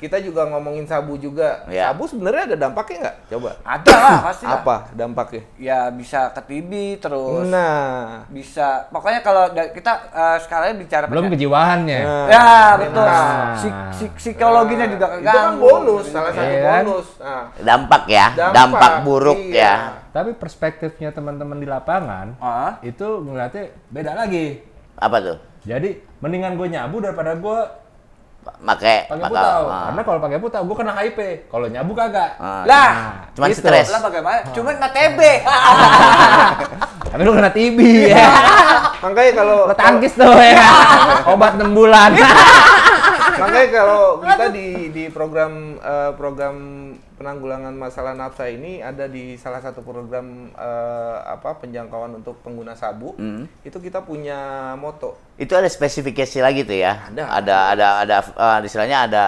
[0.03, 1.63] kita juga ngomongin sabu juga.
[1.65, 1.87] Ya.
[1.87, 3.15] Sabu sebenarnya ada dampaknya nggak?
[3.29, 3.49] Coba.
[3.63, 4.59] Ada lah pasti lah.
[4.59, 5.41] Apa dampaknya?
[5.55, 7.47] Ya bisa ke TB terus.
[7.47, 8.91] Nah, Bisa.
[8.91, 11.99] Pokoknya kalau kita eh, sekarang bicara Belum penyakit- kejiwaannya.
[12.03, 12.27] Nah.
[12.27, 13.05] Ya betul.
[13.05, 13.55] Nah.
[13.55, 15.39] Psik- psik- psikologinya juga itu keganggu.
[15.39, 16.83] kan bonus, salah satu Iya kan?
[16.83, 17.07] bonus.
[17.17, 19.63] Nah, Dampak ya, dampak, buruk iya.
[19.63, 19.73] ya.
[20.11, 22.75] Tapi perspektifnya teman-teman di lapangan Ah.
[22.81, 24.59] itu ngeliatnya beda lagi.
[24.93, 25.37] Apa tuh?
[25.63, 27.59] Jadi mendingan gue nyabu daripada gue
[28.43, 29.61] Pakai pakai putau.
[29.65, 29.81] ah.
[29.87, 31.19] Karena kalau pakai putau gue kena HIV.
[31.47, 32.31] Kalau nyabu kagak.
[32.37, 32.63] Ah.
[32.67, 32.91] Lah,
[33.33, 33.63] Cuman gitu.
[33.63, 33.87] stres.
[33.87, 34.39] lah bagaimana?
[34.51, 35.19] Cuman nggak TB.
[37.13, 37.79] Tapi lu kena TB
[38.09, 38.25] ya.
[39.03, 40.65] makanya kalau Lo tangkis tuh ya.
[41.31, 42.11] Obat 6 bulan.
[43.33, 46.55] makanya kalau kita di di program eh, program
[47.23, 53.15] penanggulangan masalah nafsa ini ada di salah satu program eh, apa penjangkauan untuk pengguna sabu
[53.15, 53.47] Hmm.
[53.63, 57.07] itu kita punya moto Itu ada spesifikasi lagi tuh ya.
[57.07, 57.23] Ada.
[57.39, 59.23] Ada ada ada eh, istilahnya ada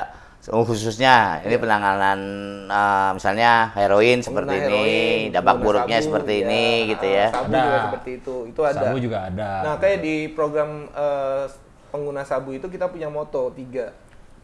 [0.51, 2.19] oh, khususnya ini penanganan
[2.67, 7.07] eh, misalnya heroin seperti Pengguna ini, heroin, dampak pengguna buruknya sabu, seperti ya, ini gitu
[7.07, 7.27] ya.
[7.31, 7.63] sabu Ada.
[7.63, 9.49] juga seperti itu itu ada Sabu juga ada.
[9.63, 11.43] Nah, kayak di program eh,
[11.89, 13.95] pengguna sabu itu kita punya moto tiga,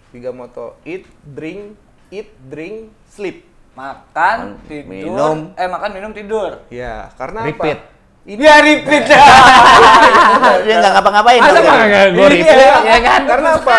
[0.10, 1.76] tiga moto: eat, drink,
[2.12, 2.76] eat, drink,
[3.08, 3.48] sleep.
[3.72, 5.38] Makan, tidur, minum.
[5.56, 6.60] eh makan, minum, tidur.
[6.68, 7.80] Ya, karena Repeat.
[7.80, 7.90] apa?
[8.22, 9.04] Dia repeat.
[10.68, 11.42] Dia nggak ngapa-ngapain.
[11.42, 13.22] Masa nggak gue Iya, repeat, ya kan?
[13.26, 13.76] Karena apa?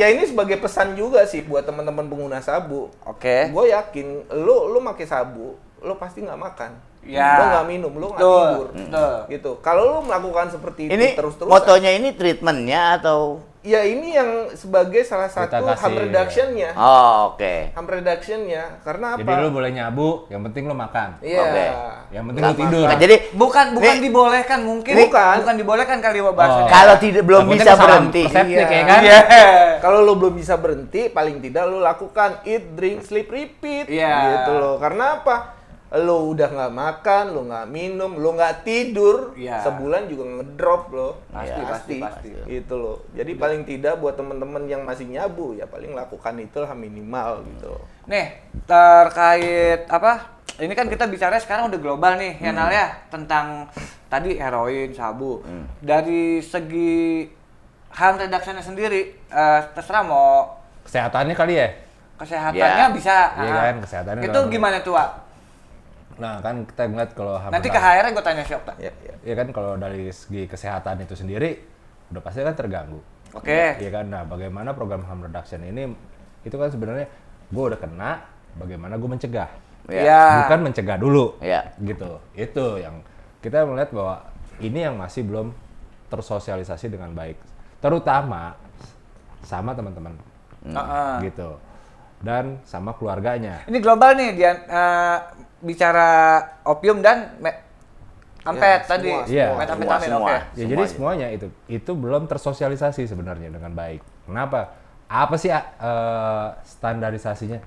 [0.00, 2.88] ya ini sebagai pesan juga sih buat teman-teman pengguna sabu.
[3.04, 3.50] Oke.
[3.50, 6.72] Gue yakin, lu lu pakai sabu, lu pasti nggak makan.
[7.04, 7.36] Ya.
[7.36, 8.66] Lu nggak minum, lu nggak tidur.
[8.72, 9.16] betul.
[9.28, 9.50] Gitu.
[9.60, 15.02] Kalau lu melakukan seperti itu Ini terus-terusan, motonya ini treatmentnya atau ya ini yang sebagai
[15.02, 16.70] salah satu kasih- harm reduction-nya.
[16.78, 17.74] Oh, oke.
[17.74, 19.26] Harm reduction-nya karena apa?
[19.26, 21.18] Jadi lu boleh nyabu, yang penting lu makan.
[21.18, 21.42] Iya.
[21.42, 21.66] Oke.
[22.14, 22.86] Yang penting lu tidur.
[22.86, 24.02] Nah, jadi Bukan bukan Nih.
[24.06, 24.94] dibolehkan mungkin.
[24.94, 25.34] Bukan.
[25.42, 26.62] Bukan dibolehkan kali bahasanya.
[26.62, 26.70] Oh.
[26.70, 28.22] kalau tidak belum penting bisa berhenti.
[28.30, 28.66] Iya.
[28.70, 29.00] ya kan?
[29.02, 29.18] Iya.
[29.84, 33.90] Kalau lu belum bisa berhenti, paling tidak lu lakukan eat, drink, sleep, repeat.
[33.90, 34.14] Iya.
[34.46, 34.76] Gitu loh.
[34.78, 35.55] Karena apa?
[35.96, 39.60] Lu udah nggak makan, lu nggak minum, lu nggak tidur, Iya.
[39.60, 41.12] sebulan juga ngedrop loh.
[41.28, 42.28] Pasti, Iya, pasti, pasti.
[42.44, 42.96] Gitu loh.
[43.12, 47.72] Jadi paling tidak buat temen-temen yang masih nyabu ya paling lakukan itu lah minimal gitu.
[48.04, 50.36] Nih, terkait apa?
[50.56, 53.68] Ini kan kita bicara sekarang udah global nih, ya Nal ya, tentang
[54.06, 55.44] tadi heroin, sabu.
[55.78, 57.28] Dari segi
[57.90, 61.68] harm reduction sendiri, eh, terserah mau Kesehatannya kali ya?
[62.16, 62.88] kesehatannya Ya.
[62.88, 63.16] bisa.
[63.36, 65.25] Iya kan, kesehatannya Itu gimana tuh, Wak?
[66.16, 68.72] Nah kan kita ngeliat kalau Nanti ke HR gue tanya si Okta.
[68.80, 69.14] Ya, ya.
[69.22, 71.60] Iya kan kalau dari segi kesehatan itu sendiri
[72.12, 73.00] udah pasti kan terganggu.
[73.34, 73.76] Oke.
[73.82, 74.06] Iya kan.
[74.08, 75.90] Nah, bagaimana program harm reduction ini
[76.46, 77.06] itu kan sebenarnya
[77.50, 78.22] gue udah kena,
[78.56, 79.50] bagaimana gue mencegah.
[79.90, 80.02] Ya.
[80.02, 80.22] Ya.
[80.46, 81.36] Bukan mencegah dulu.
[81.42, 81.74] Ya.
[81.78, 82.22] Gitu.
[82.32, 83.02] Itu yang
[83.42, 84.16] kita melihat bahwa
[84.62, 85.52] ini yang masih belum
[86.08, 87.36] tersosialisasi dengan baik.
[87.82, 88.54] Terutama
[89.42, 90.14] sama teman-teman.
[90.66, 91.30] Heeh.
[91.30, 91.50] Gitu.
[92.22, 93.62] Dan sama keluarganya.
[93.68, 95.18] Ini global nih dia eh,
[95.60, 96.08] bicara
[96.64, 97.64] opium dan me-
[98.46, 99.10] ampet Ya, tadi.
[99.10, 99.46] semua, Iya.
[99.58, 100.30] Metamfetamin, semua, oke.
[100.30, 100.54] Ya, semua.
[100.54, 100.92] jadi Semuanya.
[100.94, 104.00] semuanya itu itu belum tersosialisasi sebenarnya dengan baik.
[104.26, 104.60] Kenapa?
[105.06, 107.58] Apa sih eh, standarisasinya?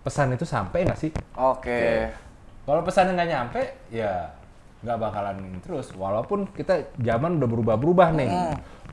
[0.00, 1.10] Pesan itu sampai nggak sih?
[1.36, 2.08] Oke.
[2.64, 4.32] Kalau pesannya nggak nyampe, ya
[4.80, 5.92] nggak bakalan terus.
[5.92, 8.30] Walaupun kita zaman udah berubah-berubah nih,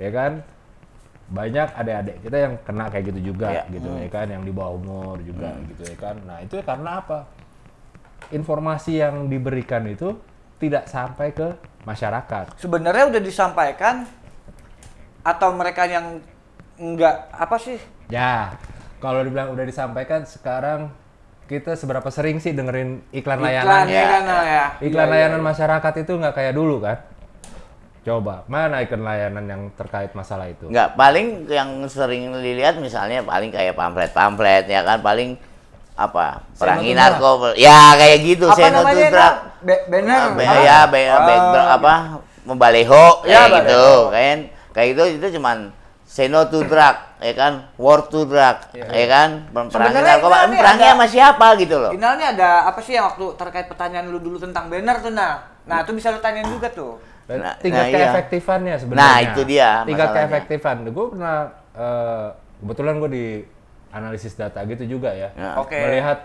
[0.02, 0.32] ya kan?
[1.26, 3.64] Banyak adik-adik kita yang kena kayak gitu juga, Iya.
[3.74, 4.26] gitu ya kan?
[4.30, 6.16] Yang di bawah umur juga, gitu ya kan?
[6.22, 7.20] Nah itu karena apa?
[8.30, 10.18] Informasi yang diberikan itu
[10.58, 12.58] tidak sampai ke masyarakat.
[12.58, 14.06] Sebenarnya udah disampaikan
[15.22, 16.22] atau mereka yang
[16.78, 17.78] enggak apa sih?
[18.08, 18.54] Ya,
[19.02, 20.90] kalau dibilang udah disampaikan sekarang
[21.46, 23.86] kita seberapa sering sih dengerin iklan Iklan layanan?
[23.86, 24.66] ya Nal, ya.
[24.82, 25.46] Iklan Iya, layanan iya.
[25.46, 26.98] masyarakat itu nggak kayak dulu kan?
[28.06, 30.70] Coba, mana iklan layanan yang terkait masalah itu?
[30.70, 35.34] Nggak, paling yang sering dilihat misalnya paling kayak pamflet-pamflet ya kan paling
[35.96, 37.12] apa perangi Seno Tudrak.
[37.18, 38.94] narkoba ya kayak gitu Apa Seno namanya?
[38.94, 39.34] Tudrak.
[39.34, 39.63] Nal?
[39.65, 40.13] Be- banner.
[40.13, 40.62] Ah, be- apa?
[40.62, 41.94] ya be- Oh, be- apa
[42.46, 44.38] membaleho Ya, kayak gitu kan
[44.70, 45.58] kayak gitu itu cuman
[46.06, 50.84] Seno to drug ya kan war to drug ya kan perangi Sebenarnya narkoba ini perangi
[50.84, 54.38] ada- sama siapa gitu loh Finalnya ada apa sih yang waktu terkait pertanyaan lu dulu
[54.38, 55.41] tentang banner tuh nah.
[55.65, 57.02] Nah, itu bisa lu tanyain juga tuh.
[57.26, 57.98] Nah, tingkat nah, iya.
[57.98, 59.02] keefektifannya sebenarnya.
[59.02, 60.22] Nah, itu dia Tingkat masalahnya.
[60.30, 60.76] keefektifan.
[60.94, 61.38] Gue pernah
[61.74, 62.28] eh,
[62.62, 63.26] kebetulan gue di
[63.90, 65.30] analisis data gitu juga ya.
[65.34, 65.52] Ya.
[65.58, 65.74] Oke.
[65.74, 66.20] Melihat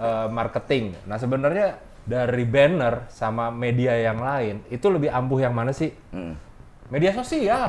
[0.00, 0.96] eh, marketing.
[1.04, 5.92] Nah, sebenarnya dari banner sama media yang lain itu lebih ampuh yang mana sih?
[6.10, 6.34] Hmm.
[6.88, 7.68] Media sosial.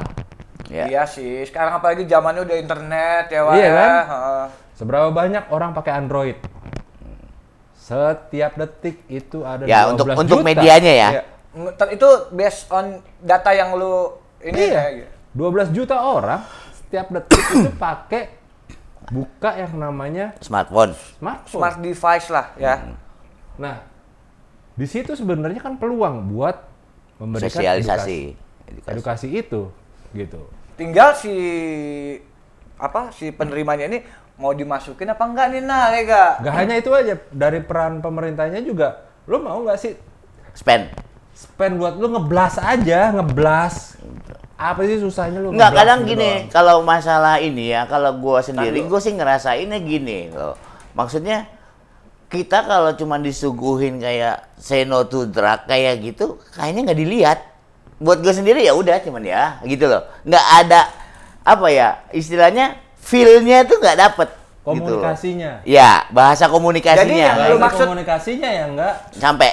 [0.72, 0.88] Ya.
[0.88, 3.54] Iya sih, sekarang apalagi zamannya udah internet ya, Wak.
[3.54, 3.74] Iya ya.
[3.76, 3.92] kan?
[4.08, 4.46] Heeh.
[4.74, 6.38] Seberapa banyak orang pakai Android?
[7.76, 10.48] Setiap detik itu ada ya 12 untuk untuk juta.
[10.48, 11.24] medianya ya Iya.
[11.90, 12.86] Itu based on
[13.20, 14.10] data yang lu
[14.42, 15.06] ini Iya.
[15.06, 15.08] ya.
[15.34, 16.42] 12 juta orang
[16.74, 18.24] setiap detik itu pakai
[19.10, 20.94] buka yang namanya Smartphone.
[21.18, 21.60] smartphone.
[21.62, 22.76] Smart device lah ya.
[23.56, 23.82] Nah,
[24.74, 26.58] di situ sebenarnya kan peluang buat
[27.18, 28.20] memberikan Sosialisasi.
[28.64, 29.70] edukasi, edukasi itu,
[30.12, 30.42] gitu.
[30.74, 31.34] Tinggal si
[32.74, 34.02] apa si penerimanya ini
[34.34, 36.32] mau dimasukin apa enggak nih nah ya enggak?
[36.42, 39.94] Gak hanya itu aja, dari peran pemerintahnya juga, lo mau nggak sih
[40.54, 40.90] Spend.
[41.34, 43.98] Spend buat lu ngeblas aja, ngeblas.
[44.54, 45.52] Apa sih susahnya lu?
[45.52, 46.54] Enggak, kadang gitu gini, doang?
[46.54, 50.56] kalau masalah ini ya, kalau gua sendiri, gua sih ngerasainnya gini loh.
[50.94, 51.50] Maksudnya,
[52.30, 57.40] kita kalau cuma disuguhin kayak say no to drug kayak gitu, kayaknya nggak dilihat.
[58.04, 60.04] Buat gue sendiri ya udah, cuman ya gitu loh.
[60.28, 60.82] Nggak ada,
[61.46, 64.30] apa ya, istilahnya feel-nya tuh nggak dapet.
[64.64, 65.04] gitu loh.
[65.04, 65.52] Komunikasinya.
[65.68, 67.16] Ya, bahasa Jadi komunikasinya.
[67.20, 69.50] yang Bahasa lu maksud- komunikasinya yang nggak Sampai.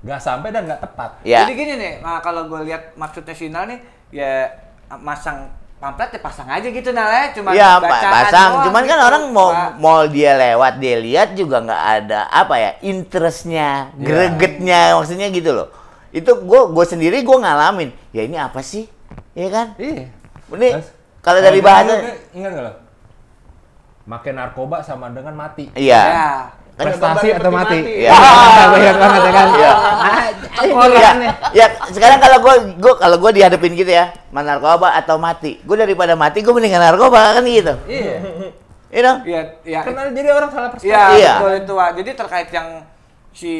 [0.00, 1.10] Nggak sampai dan nggak tepat.
[1.22, 1.44] Ya.
[1.44, 3.78] Jadi gini nih, nah kalau gue lihat maksudnya Sinal nih
[4.10, 4.48] ya
[4.98, 8.50] masang pamflet ya pasang aja gitu nah ya cuma Iya, Pak, bacaan pasang.
[8.52, 9.48] doang Cuman kan gitu, orang mau
[9.80, 14.04] mau dia lewat, dia lihat juga nggak ada apa ya interestnya, Iya.
[14.04, 15.68] gregetnya, maksudnya gitu loh.
[16.12, 17.96] Itu gue gue sendiri gue ngalamin.
[18.12, 18.88] Ya ini apa sih?
[19.32, 19.66] Iya kan?
[19.80, 20.12] Iya.
[20.52, 20.68] Ini
[21.24, 21.96] kalau dari bahasa,
[22.36, 22.72] ingat nggak lo?
[24.04, 25.68] Makan narkoba sama dengan mati.
[25.72, 25.96] iya.
[25.96, 26.04] Ya.
[26.08, 27.78] Kan Prestasi gambarnya atau mati?
[27.78, 27.92] mati.
[28.00, 28.10] Iya.
[28.72, 29.48] Banyak banget ya kan?
[29.50, 29.72] Iya.
[30.60, 30.90] Iya.
[30.90, 31.10] Ya,
[31.52, 35.60] ya, sekarang kalau gue gue kalau gue dihadapin gitu ya, mana narkoba atau mati.
[35.60, 37.74] Gue daripada mati, gue mendingan narkoba kan gitu.
[37.84, 38.16] Iya.
[38.90, 39.16] You know?
[39.22, 39.80] Iya, iya.
[39.80, 40.90] Karena jadi orang salah perspektif.
[40.90, 41.32] Iya, Iya.
[41.38, 41.90] betul itu, Wak.
[41.96, 42.68] Jadi terkait yang
[43.30, 43.52] si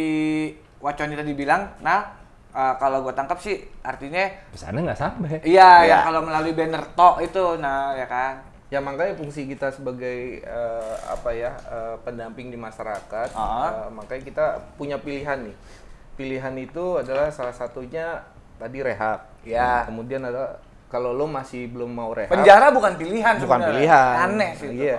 [0.76, 2.18] Waconi tadi bilang, nah
[2.50, 5.38] eh, kalau gue tangkap sih artinya Ke sana nggak sampai.
[5.46, 5.88] iya Iya.
[5.88, 8.42] yang kalau melalui banner tok itu, nah ya kan.
[8.70, 13.86] Ya makanya fungsi kita sebagai eh, apa ya eh, pendamping di masyarakat, Ah.
[13.86, 14.46] eh, makanya kita
[14.78, 15.56] punya pilihan nih.
[16.14, 18.22] Pilihan itu adalah salah satunya
[18.56, 19.26] tadi rehab.
[19.42, 19.82] Ya.
[19.84, 23.70] Kemudian ada kalau lo masih belum mau rehab, Penjara bukan pilihan bukan sebenarnya.
[23.74, 24.14] pilihan.
[24.22, 24.86] Aneh sih itu.
[24.86, 24.98] Iya.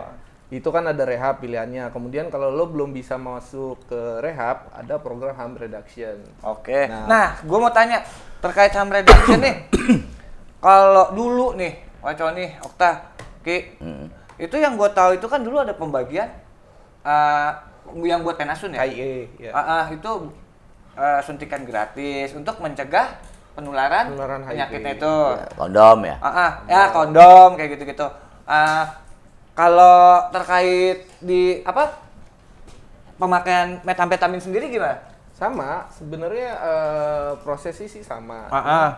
[0.51, 1.95] Itu kan ada rehab pilihannya.
[1.95, 6.19] Kemudian kalau lo belum bisa masuk ke rehab, ada program harm reduction.
[6.43, 6.91] Oke.
[6.91, 7.07] Nah.
[7.07, 8.03] Nah, gue mau tanya
[8.43, 9.55] terkait harm reduction nih.
[10.59, 13.57] Kalau dulu nih, Waconi, Okta, Ki,
[14.37, 16.29] itu yang gue tahu itu kan dulu ada pembagian
[17.01, 17.49] eh,
[18.05, 18.85] yang buat penasun ya.
[18.85, 19.51] KIE, ya.
[19.53, 20.29] Ah, ah, itu
[20.93, 23.17] eh, suntikan gratis untuk mencegah
[23.57, 24.51] penularan, Penularan HIV.
[24.55, 25.15] penyakitnya itu.
[25.35, 26.15] Ya, kondom ya.
[26.21, 28.07] Ah, ah, ya kondom kayak gitu-gitu.
[28.47, 28.85] Ah,
[29.53, 31.97] kalau terkait di apa
[33.19, 34.97] pemakaian metamfetamin sendiri gimana?
[35.35, 38.45] Sama, sebenarnya eh, prosesnya sih sama.
[38.53, 38.89] Ah, ah.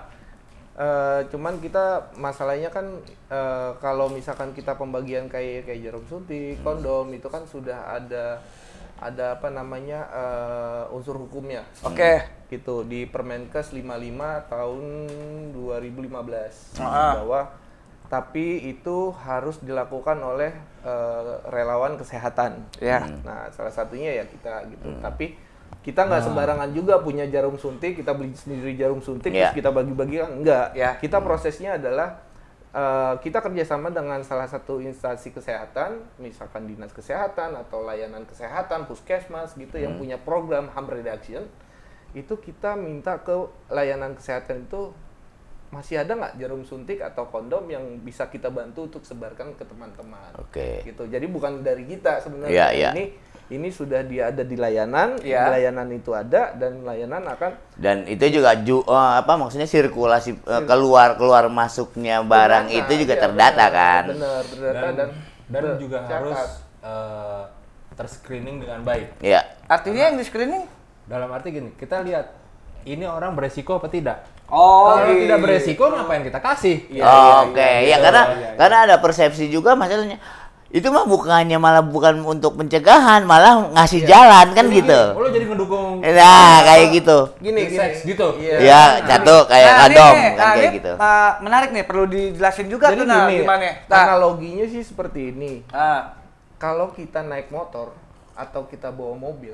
[0.73, 2.97] Eh, cuman kita masalahnya kan
[3.29, 8.41] eh, kalau misalkan kita pembagian kayak kayak jarum suntik, kondom itu kan sudah ada
[8.97, 11.61] ada apa namanya eh, unsur hukumnya.
[11.85, 12.25] Oke.
[12.49, 13.85] Gitu di Permenkes 55
[14.49, 14.83] tahun
[15.53, 17.21] 2015 Ah.
[17.21, 17.41] bahwa
[18.09, 22.65] tapi itu harus dilakukan oleh eh, relawan kesehatan.
[22.81, 23.05] Ya.
[23.21, 24.89] Nah, salah satunya ya kita gitu.
[24.97, 25.37] Tapi
[25.81, 29.49] kita nggak sembarangan juga punya jarum suntik, kita beli sendiri jarum suntik Iya.
[29.49, 30.77] terus kita bagi-bagikan enggak.
[30.77, 30.93] Ya.
[30.99, 32.21] Kita prosesnya adalah
[32.73, 39.53] eh, kita kerjasama dengan salah satu instansi kesehatan, misalkan dinas kesehatan atau layanan kesehatan, puskesmas
[39.53, 41.45] gitu yang punya program harm reduction.
[42.13, 43.33] Itu kita minta ke
[43.69, 44.93] layanan kesehatan itu
[45.73, 50.29] masih ada nggak jarum suntik atau kondom yang bisa kita bantu untuk sebarkan ke teman-teman
[50.37, 50.85] Oke.
[50.85, 51.09] gitu.
[51.09, 52.53] Jadi bukan dari kita sebenarnya.
[52.53, 52.89] Iya, iya.
[52.93, 53.05] Ini
[53.49, 55.43] ini sudah dia ada di layanan, Iya.
[55.43, 60.39] di layanan itu ada dan layanan akan Dan itu juga ju, eh, apa maksudnya sirkulasi
[60.39, 64.03] eh, keluar keluar masuknya barang terdata, itu juga iya, terdata benar, kan.
[64.15, 65.09] Benar, terdata Dan, dan
[65.43, 66.13] dan ber- juga catat.
[66.15, 66.39] harus
[66.81, 67.43] eh,
[67.93, 69.07] terscreening dengan baik.
[69.19, 69.41] Iya.
[69.67, 70.63] Artinya yang di screening?
[71.03, 72.31] Dalam arti gini, kita lihat
[72.83, 74.23] ini orang beresiko apa tidak.
[74.47, 76.77] Oh, Kalau tidak beresiko, ngapain kita kasih?
[76.91, 78.49] Iya, iya, Oke, iya, ya iya, karena iya, iya.
[78.59, 80.19] karena ada persepsi juga masalahnya.
[80.73, 85.01] Itu mah bukannya malah bukan untuk pencegahan, malah ngasih jalan kan gitu.
[85.13, 87.17] Oh, lo jadi ngedukung Nah, kayak gitu.
[87.37, 87.77] Gini, gini.
[87.77, 88.41] seks gitu.
[88.41, 88.57] Iya.
[88.57, 90.91] Ya, satu kayak Nah, kondom nih, kan nah, kayak ini, gitu.
[90.97, 93.69] uh, menarik nih, perlu dijelasin juga Jadi tuh nah gini, gimana?
[93.85, 95.61] Nah, analoginya sih seperti ini.
[95.69, 96.17] ah,
[96.57, 97.93] Kalau kita naik motor
[98.33, 99.53] atau kita bawa mobil,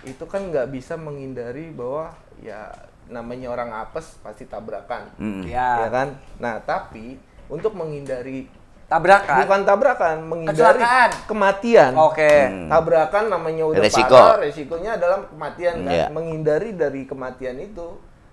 [0.00, 2.72] itu kan nggak bisa menghindari bahwa ya
[3.06, 5.04] namanya orang apes pasti tabrakan.
[5.44, 6.16] Ya, Ya kan?
[6.38, 8.48] Nah, tapi untuk menghindari
[8.90, 9.36] tabrakan.
[9.46, 11.10] bukan tabrakan, menghindari Kecelakaan.
[11.30, 11.92] kematian.
[11.94, 12.32] Oke.
[12.50, 12.66] Hmm.
[12.66, 14.18] Tabrakan namanya udah Resiko.
[14.18, 15.92] parah, resikonya adalah kematian kan.
[15.94, 16.06] Iya.
[16.10, 17.86] Menghindari dari kematian itu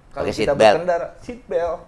[0.09, 0.73] kalau kita seat belt.
[0.81, 1.79] berkendara seat belt.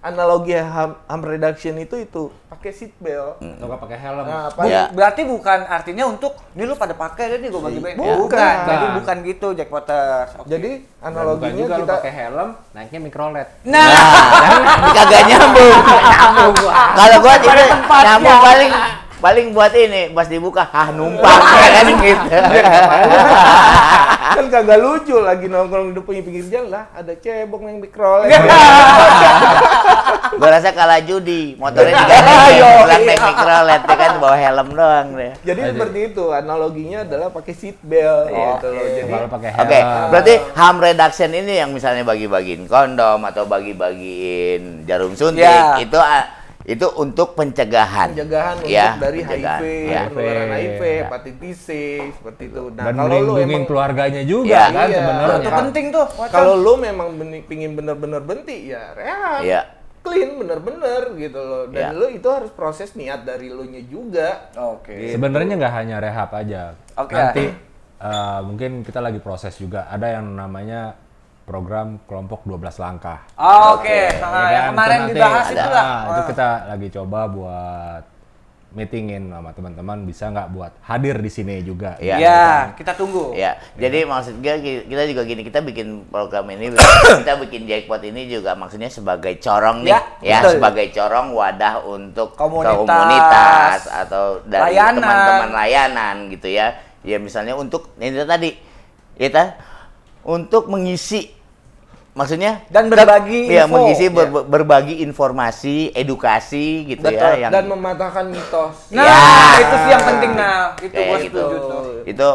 [0.00, 3.36] Analogi harm, harm reduction itu itu pakai seat belt.
[3.36, 4.24] Atau nggak pakai helm.
[4.24, 4.88] Nah, Bu- Ya.
[4.88, 7.94] Berarti bukan artinya untuk ini lu pada pakai nih gue bagi bagi.
[7.94, 8.16] Bukan.
[8.18, 8.56] Bukan.
[8.64, 10.30] Jadi bukan gitu Jack Potters.
[10.36, 10.48] Oke.
[10.48, 13.48] Jadi analoginya juga kita pakai helm, naiknya mikrolet.
[13.62, 15.78] nah, Nah, kagak nyambung.
[16.96, 17.48] Kalau gua itu
[17.84, 18.70] nyambung paling
[19.20, 22.36] paling buat ini pas dibuka hah numpang ya kan gitu.
[24.30, 26.84] kan kagak lucu lagi nongkrong di pinggir pinggir jalan lah.
[26.94, 28.30] Ada cebong yang mikrolet
[30.40, 33.08] Gua rasa kalah judi, motornya juga pulang iya.
[33.10, 34.10] naik mikrolet ya kan?
[34.22, 35.32] Bawa helm doang deh.
[35.42, 36.24] jadi seperti itu.
[36.30, 38.30] Analoginya adalah pakai seat belt.
[38.30, 38.86] Gitu loh.
[38.94, 39.62] Jadi Kalau pakai helm.
[39.66, 39.78] Oke,
[40.14, 45.76] berarti harm reduction ini yang misalnya bagi-bagiin kondom atau bagi-bagiin jarum suntik Ya.
[45.82, 45.98] itu
[46.62, 48.12] itu untuk pencegahan.
[48.12, 50.02] pencegahan untuk Ya, dari pencegahan, HIV, ya.
[50.06, 50.98] penularan HIV, HIV, ya.
[51.02, 51.70] hepatitis C,
[52.12, 52.62] seperti itu.
[52.70, 54.64] Nah, Dan kalau lu emang keluarganya juga Iya.
[54.70, 54.98] kan Iya.
[54.98, 55.38] sebenarnya.
[55.40, 56.06] Itu penting tuh.
[56.12, 56.30] Wacan.
[56.30, 59.40] kalau lu memang beni- pingin bener-bener berhenti ya rehab.
[59.40, 59.60] Iya.
[60.00, 61.64] Clean bener-bener gitu loh.
[61.66, 61.88] Dan Iya.
[61.92, 64.48] lu itu harus proses niat dari lu nya juga.
[64.54, 65.10] Oke.
[65.10, 66.76] Sebenarnya nggak hanya rehab aja.
[66.94, 67.12] Oke.
[67.14, 67.44] Nanti
[68.00, 69.84] eh, mungkin kita lagi proses juga.
[69.86, 70.96] Ada yang namanya
[71.42, 73.18] program kelompok 12 langkah.
[73.34, 74.48] Oh, Oke, Ya Nah, kan?
[74.48, 75.84] yang kemarin Itu nanti dibahas ada- itu lah.
[75.84, 78.02] ah, itu kita lagi coba buat
[78.70, 81.98] meetingin sama teman-teman bisa nggak buat hadir di sini juga.
[81.98, 82.14] Iya.
[82.16, 82.42] Iya,
[82.78, 83.34] kita tunggu.
[83.34, 84.54] Ya, jadi maksud gue
[84.86, 86.70] kita juga gini, kita bikin program ini,
[87.18, 90.62] kita bikin jackpot ini juga maksudnya sebagai corong nih, Ya, ya, betul.
[90.62, 92.78] sebagai corong wadah untuk Komunitas.
[92.78, 95.02] komunitas atau dari Layanan.
[95.02, 96.66] teman-teman layanan gitu ya.
[97.02, 98.54] Ya misalnya untuk ini tadi,
[99.18, 99.58] ya ta,
[100.22, 101.32] untuk mengisi,
[102.12, 103.74] maksudnya Dan berbagi ya info.
[103.78, 104.42] mengisi ber- Ya.
[104.44, 107.16] berbagi informasi, edukasi gitu Betul.
[107.16, 108.90] ya, yang Dan mematahkan mitos.
[108.90, 109.18] Nah, Ya.
[109.58, 110.62] itu sih yang penting nah.
[110.76, 111.38] Itu Kayak gua gitu.
[111.38, 111.82] setuju tuh.
[112.02, 112.30] itu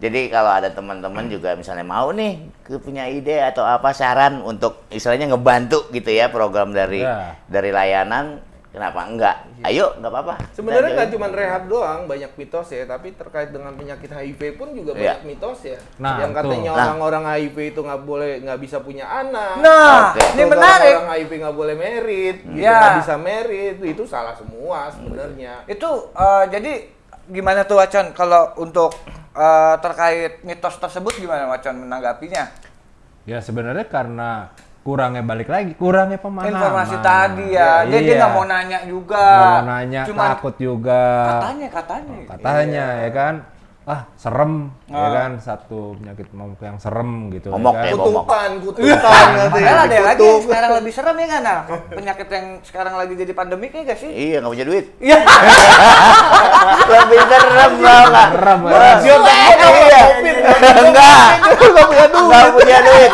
[0.00, 2.40] jadi kalau ada teman-teman juga misalnya mau nih
[2.78, 7.36] punya ide atau apa saran untuk istilahnya ngebantu gitu ya program dari Ya.
[7.44, 11.14] dari layanan kenapa enggak ayo nggak apa-apa Sebenarnya Kita nggak join.
[11.18, 12.82] cuma rehab doang, banyak mitos ya.
[12.84, 15.18] Tapi terkait dengan penyakit HIV pun juga Iya.
[15.18, 15.78] banyak mitos ya.
[15.98, 16.70] Nah, yang katanya.
[16.70, 16.76] Nah.
[16.86, 19.58] orang-orang HIV itu nggak boleh, nggak bisa punya anak.
[19.58, 20.22] Nah, Oke.
[20.32, 20.94] ini menarik.
[20.96, 22.76] Orang HIV nggak boleh merit, gitu, Ya.
[22.78, 25.54] nggak bisa merit, itu salah semua sebenarnya.
[25.66, 26.72] Itu eh, jadi
[27.26, 28.94] gimana tuh Wacan kalau untuk
[29.30, 32.48] eh, terkait mitos tersebut gimana Wacan menanggapinya?
[33.22, 34.50] Ya sebenarnya karena
[34.80, 36.50] kurangnya balik lagi, kurangnya pemahaman.
[36.50, 37.84] Informasi tadi ya.
[37.84, 38.18] Dia dia iya.
[38.18, 39.26] nggak mau nanya juga.
[39.28, 41.02] Nggak mau nanya, Cuman takut juga.
[41.30, 42.16] katanya katanya.
[42.26, 43.34] Katanya ya kan,
[43.82, 44.52] ah serem
[44.86, 45.10] ya Ah.
[45.10, 47.48] kan satu penyakit momok yang serem gitu.
[47.50, 47.98] Momok ya ya, kan.
[47.98, 48.50] kutukan
[48.94, 49.44] katanya.
[49.50, 51.40] Padahal ada yang lagi yang sekarang lebih serem ya kan?
[51.42, 51.58] Nah,
[51.90, 54.10] penyakit yang sekarang lagi jadi pandemik ya gak sih?
[54.10, 55.18] iya nggak punya duit Iya.
[56.90, 58.98] lebih serem nggak Serem, serem.
[59.00, 59.16] dia
[59.70, 60.02] iya.
[60.80, 61.26] enggak
[61.70, 63.12] nggak punya duit nggak punya duit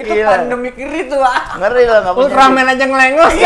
[0.00, 0.28] Itu Gila.
[0.32, 1.20] pandemik kiri tuh.
[1.20, 1.60] ah.
[1.60, 3.34] ngeri loh nggak punya Ultraman aja ngelengos.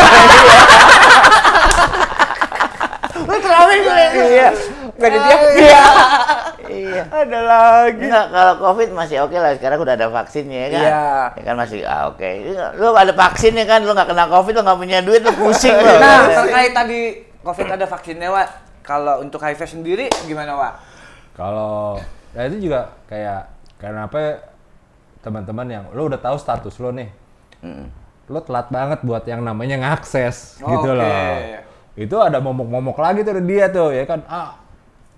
[3.24, 4.04] Ultraman gue.
[4.30, 4.48] iya
[4.94, 5.34] Gak jadi dia.
[5.58, 5.82] iya
[6.70, 8.06] iya Ada lagi.
[8.06, 9.50] Enggak, kalau COVID masih oke lah.
[9.58, 10.82] Sekarang udah ada vaksinnya ya kan?
[10.82, 11.02] Iya.
[11.34, 12.30] Ya kan masih ah, oke.
[12.78, 15.92] Lu ada vaksinnya kan, lu nggak kena COVID, lu nggak punya duit, lu pusing lu.
[15.98, 17.00] Nah, terkait tadi
[17.42, 18.48] COVID ada vaksinnya, Wak.
[18.86, 20.72] Kalau untuk HIV sendiri gimana, Wak?
[21.34, 21.98] Kalau
[22.30, 23.50] ya itu juga kayak
[23.82, 24.38] kenapa
[25.24, 27.08] teman-teman yang lo udah tahu status lo nih,
[27.64, 27.88] Mm.
[28.28, 30.68] lo telat banget buat yang namanya ngakses Oke.
[30.70, 31.08] gitu loh.
[31.96, 34.60] Itu ada momok-momok lagi tuh dia tuh ya kan, ah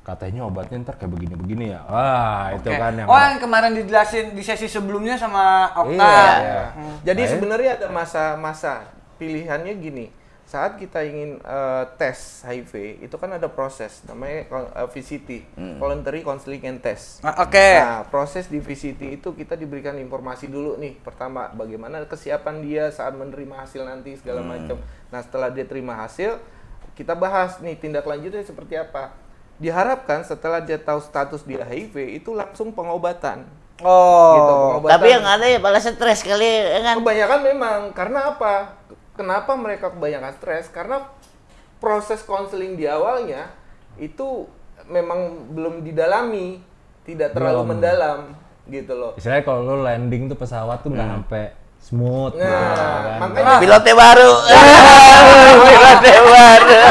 [0.07, 1.83] katanya obatnya ntar kayak begini-begini ya.
[1.90, 2.79] Wah itu Oke.
[2.79, 5.99] kan yang Oh, yang kemarin dijelasin di sesi sebelumnya sama Okta.
[5.99, 6.38] Iya.
[6.38, 6.62] Ya.
[7.03, 7.33] Jadi Baik.
[7.35, 8.87] sebenarnya ada masa-masa
[9.19, 10.07] pilihannya gini.
[10.47, 16.63] Saat kita ingin eh, tes HIV, itu kan ada proses namanya eh, VCT, Voluntary Counseling
[16.63, 17.19] and Test.
[17.21, 17.59] Ah, Oke.
[17.59, 21.03] Nah, proses di VCT itu kita diberikan informasi dulu nih.
[21.03, 24.79] Pertama, bagaimana kesiapan dia saat menerima hasil nanti segala macam.
[25.11, 26.39] Nah, setelah dia terima hasil,
[26.95, 29.11] kita bahas nih tindak lanjutnya seperti apa.
[29.59, 33.43] Diharapkan setelah dia tahu status dia HIV itu langsung pengobatan.
[33.77, 34.79] Gitu, Oh.
[34.79, 34.95] pengobatan.
[34.95, 36.97] Tapi yang ada ya malah stres kali ya kan?
[37.03, 38.73] Kebanyakan memang karena apa?
[39.17, 40.69] Kenapa mereka kebanyakan stres?
[40.69, 41.09] Karena
[41.81, 43.49] proses konseling di awalnya
[43.97, 44.45] itu
[44.87, 46.61] memang belum didalami,
[47.09, 47.71] tidak terlalu Belum.
[47.73, 48.21] mendalam
[48.69, 49.13] gitu loh.
[49.17, 51.45] Istilahnya kalau lo landing tuh pesawat tuh nggak sampai
[51.79, 52.35] smooth.
[52.35, 53.19] Nah, gitu kan.
[53.21, 54.31] makanya- Pilotnya baru.
[55.67, 56.69] Pilotnya baru.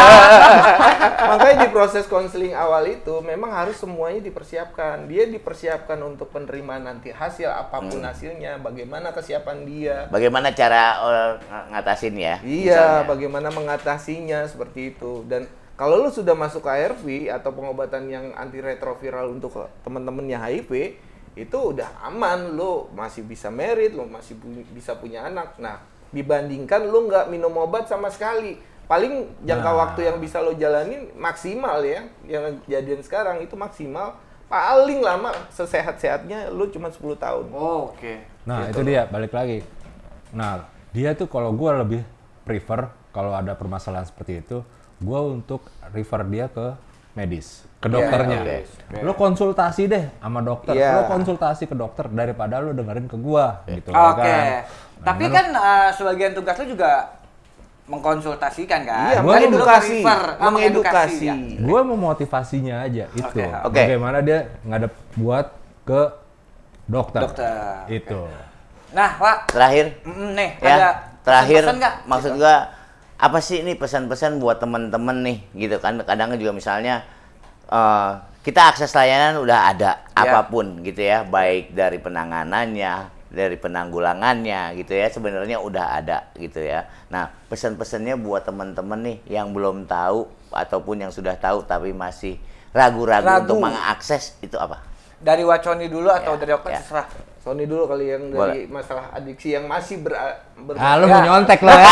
[1.26, 5.04] Makanya di proses konseling awal itu memang harus semuanya dipersiapkan.
[5.06, 9.98] Dia dipersiapkan untuk penerimaan nanti hasil apa pun hasilnya, bagaimana kesiapan dia.
[10.08, 12.36] Bagaimana cara eh, ng- ngatasin ya?
[12.40, 13.04] Iya, misalnya?
[13.06, 15.26] bagaimana mengatasinya seperti itu.
[15.26, 15.44] Dan
[15.76, 20.96] kalau lu sudah masuk ke ARV atau pengobatan yang antiretroviral untuk teman-teman yang HIV,
[21.36, 25.56] itu udah aman, lu masih bisa merit, lu masih pu- bisa punya anak.
[25.56, 28.56] Nah, dibandingkan lu nggak minum obat sama sekali.
[28.86, 29.78] Paling jangka Nah.
[29.82, 34.16] waktu yang bisa lo jalanin maksimal ya, yang kejadian sekarang itu maksimal
[34.46, 37.50] paling lama sesehat-sehatnya lu cuma 10 tahun.
[37.50, 38.22] Oh, Oke.
[38.46, 39.66] Nah Gitu itu dia balik lagi.
[40.32, 42.02] Nah dia tuh kalau gue lebih
[42.46, 44.62] prefer kalau ada permasalahan seperti itu
[44.96, 46.78] gue untuk refer dia ke
[47.16, 48.44] medis, ke dokternya.
[48.44, 49.00] oke.
[49.02, 51.00] Lo konsultasi deh sama dokter, Iya.
[51.00, 54.20] lo konsultasi ke dokter daripada lo dengerin ke gua gitu Oke.
[54.22, 54.68] kan.
[55.02, 57.16] Tapi kan eh, sebagian tugas lu juga
[57.86, 59.14] mengkonsultasikan kan?
[59.14, 61.26] Iya, dulu mengedukasi, nge-refer, ah, mengedukasi.
[61.30, 61.36] ya.
[61.62, 63.22] Gue mau motivasinya aja itu.
[63.22, 63.78] Oke, oke.
[63.78, 65.54] Bagaimana dia ngadep buat
[65.86, 66.02] ke
[66.90, 67.22] dokter.
[67.22, 67.86] Dokter.
[67.88, 68.26] Itu.
[68.90, 70.90] Nah, Pak, Terakhir, mm, nih ya ada
[71.22, 71.62] terakhir
[72.06, 72.42] maksud Gitu.
[72.42, 72.56] gua
[73.26, 77.02] apa sih ini pesan-pesan buat temen-temen nih gitu kan kadang juga misalnya
[77.66, 78.12] eh,
[78.42, 80.32] kita akses layanan udah ada Ya.
[80.32, 82.94] apa pun gitu ya baik dari penanganannya
[83.28, 89.52] dari penanggulangannya gitu ya sebenarnya udah ada gitu ya nah pesan-pesannya buat temen-temen nih yang
[89.52, 92.40] belum tahu ataupun yang sudah tahu tapi masih
[92.72, 93.44] ragu-ragu Ragu.
[93.50, 94.80] untuk mengakses itu apa
[95.16, 96.80] Dari Waconi dulu atau Ya, dari Okta ya.
[96.80, 97.08] terserah.
[97.46, 98.74] Sony dulu kali yang dari Boleh.
[98.74, 100.18] masalah adiksi yang masih ber,
[100.58, 101.14] ber Ah, lu Ya.
[101.14, 101.86] mau nyontek lo ya.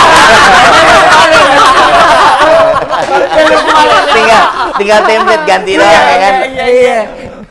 [4.10, 4.42] tinggal
[4.76, 7.00] tinggal template ganti doang ya kan Iya, iya.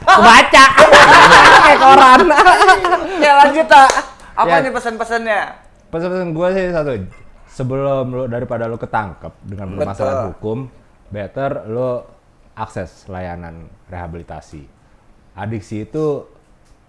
[0.02, 0.64] Baca.
[1.62, 2.20] Kayak koran.
[3.16, 3.90] Ya lanjut, Tak.
[4.34, 4.62] Apa Ya.
[4.66, 5.40] nih pesan-pesannya?
[5.88, 6.90] Pesan-pesan gue sih satu,
[7.46, 10.66] sebelum lu daripada lu ketangkep dengan permasalahan hukum,
[11.06, 12.02] better lu
[12.52, 14.66] akses layanan rehabilitasi.
[15.32, 16.26] Adiksi itu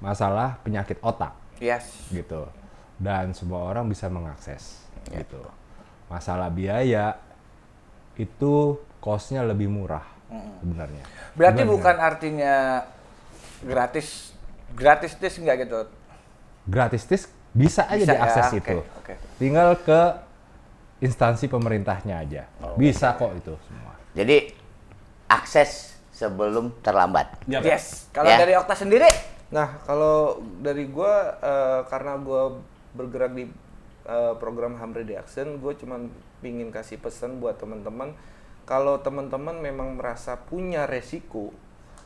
[0.03, 1.31] masalah penyakit otak
[1.63, 1.87] Yes.
[2.11, 2.43] gitu.
[2.99, 5.39] Dan semua orang bisa mengakses gitu.
[6.11, 7.15] Masalah biaya
[8.13, 10.03] itu cost-nya lebih murah
[10.59, 11.03] sebenarnya.
[11.33, 12.55] Berarti Benar, bukan artinya
[13.63, 14.35] gratis
[14.75, 15.87] gratis tes enggak gitu.
[16.63, 18.77] gratis tis bisa aja Bisa ya, diakses oke, itu.
[18.99, 19.13] oke.
[19.37, 20.01] Tinggal ke
[21.01, 22.43] instansi pemerintahnya aja.
[22.75, 23.93] Bisa kok itu semua.
[24.13, 24.53] jadi
[25.25, 28.05] akses sebelum terlambat Yes.
[28.13, 28.37] Kalau Ya.
[28.37, 29.09] dari Okta sendiri?
[29.53, 32.57] Nah, kalau dari gua eh, karena gua
[32.97, 33.45] bergerak di
[34.03, 36.09] eh, program HAM Reduction, gue cuman
[36.43, 38.11] pingin kasih pesan buat teman-teman
[38.67, 41.53] kalau teman-teman memang merasa punya resiko,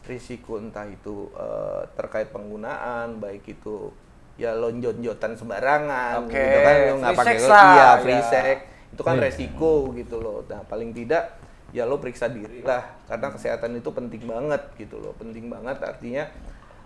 [0.05, 3.89] risiko entah itu eh, terkait penggunaan, baik itu
[4.37, 8.29] ya lonjot-jotan sembarangan, Oke, gitu kan, lo nggak pakai iya free ya.
[8.29, 8.57] sex,
[8.93, 9.23] itu kan Iya.
[9.25, 10.45] resiko gitu loh.
[10.45, 11.41] Nah, paling tidak
[11.75, 12.79] ya lo periksa diri lah
[13.11, 16.23] karena kesehatan itu penting banget gitu loh penting banget artinya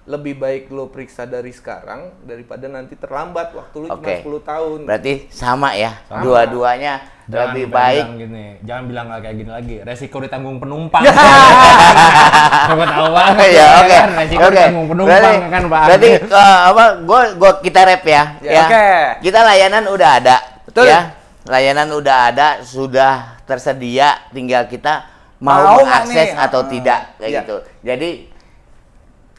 [0.04, 4.16] lebih baik lo periksa dari sekarang daripada nanti terlambat waktu lo cuma Oke.
[4.20, 6.22] 10 tahun berarti sama ya Sama.
[6.22, 6.93] dua-duanya
[7.32, 9.76] Jangan lebih bilang baik gini, jangan bilang nggak kayak gini lagi.
[9.80, 10.99] Resiko ditanggung penumpang.
[12.68, 13.47] Coba tahu banget.
[13.54, 14.08] ya oke kan?
[14.18, 15.82] Resiko oke ditanggung penumpang berarti, kan Pak.
[15.88, 18.88] berarti eh, apa gua gua kita rap ya Ya, ya oke.
[19.24, 20.36] kita layanan udah ada
[20.66, 20.86] Betul.
[20.88, 20.99] ya
[21.45, 25.08] layanan udah ada sudah tersedia tinggal kita
[25.39, 26.38] mau, Mau mengakses nih?
[26.38, 27.39] atau Ah, tidak kayak iya.
[27.41, 28.10] gitu jadi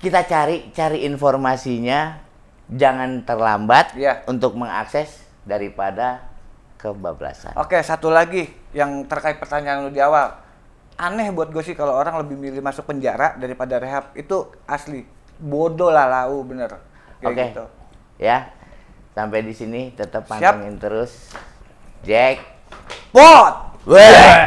[0.02, 2.18] kita cari cari informasinya
[2.66, 4.26] jangan terlambat Iya.
[4.26, 6.26] untuk mengakses daripada
[6.76, 10.34] kebablasan Oke, satu lagi yang terkait pertanyaan lu di awal.
[10.92, 14.10] Aneh buat gue sih kalau orang lebih milih masuk penjara daripada rehab.
[14.12, 15.06] Itu asli.
[15.38, 16.78] Bodoh lah lau bener.
[17.18, 17.44] Kayak Oke.
[17.48, 17.64] gitu.
[18.18, 18.50] Ya.
[19.12, 20.42] Sampai di sini tetap Siap.
[20.42, 21.30] pantengin terus.
[22.02, 22.42] Jack.
[23.10, 23.78] Bot!
[23.84, 24.32] Weh.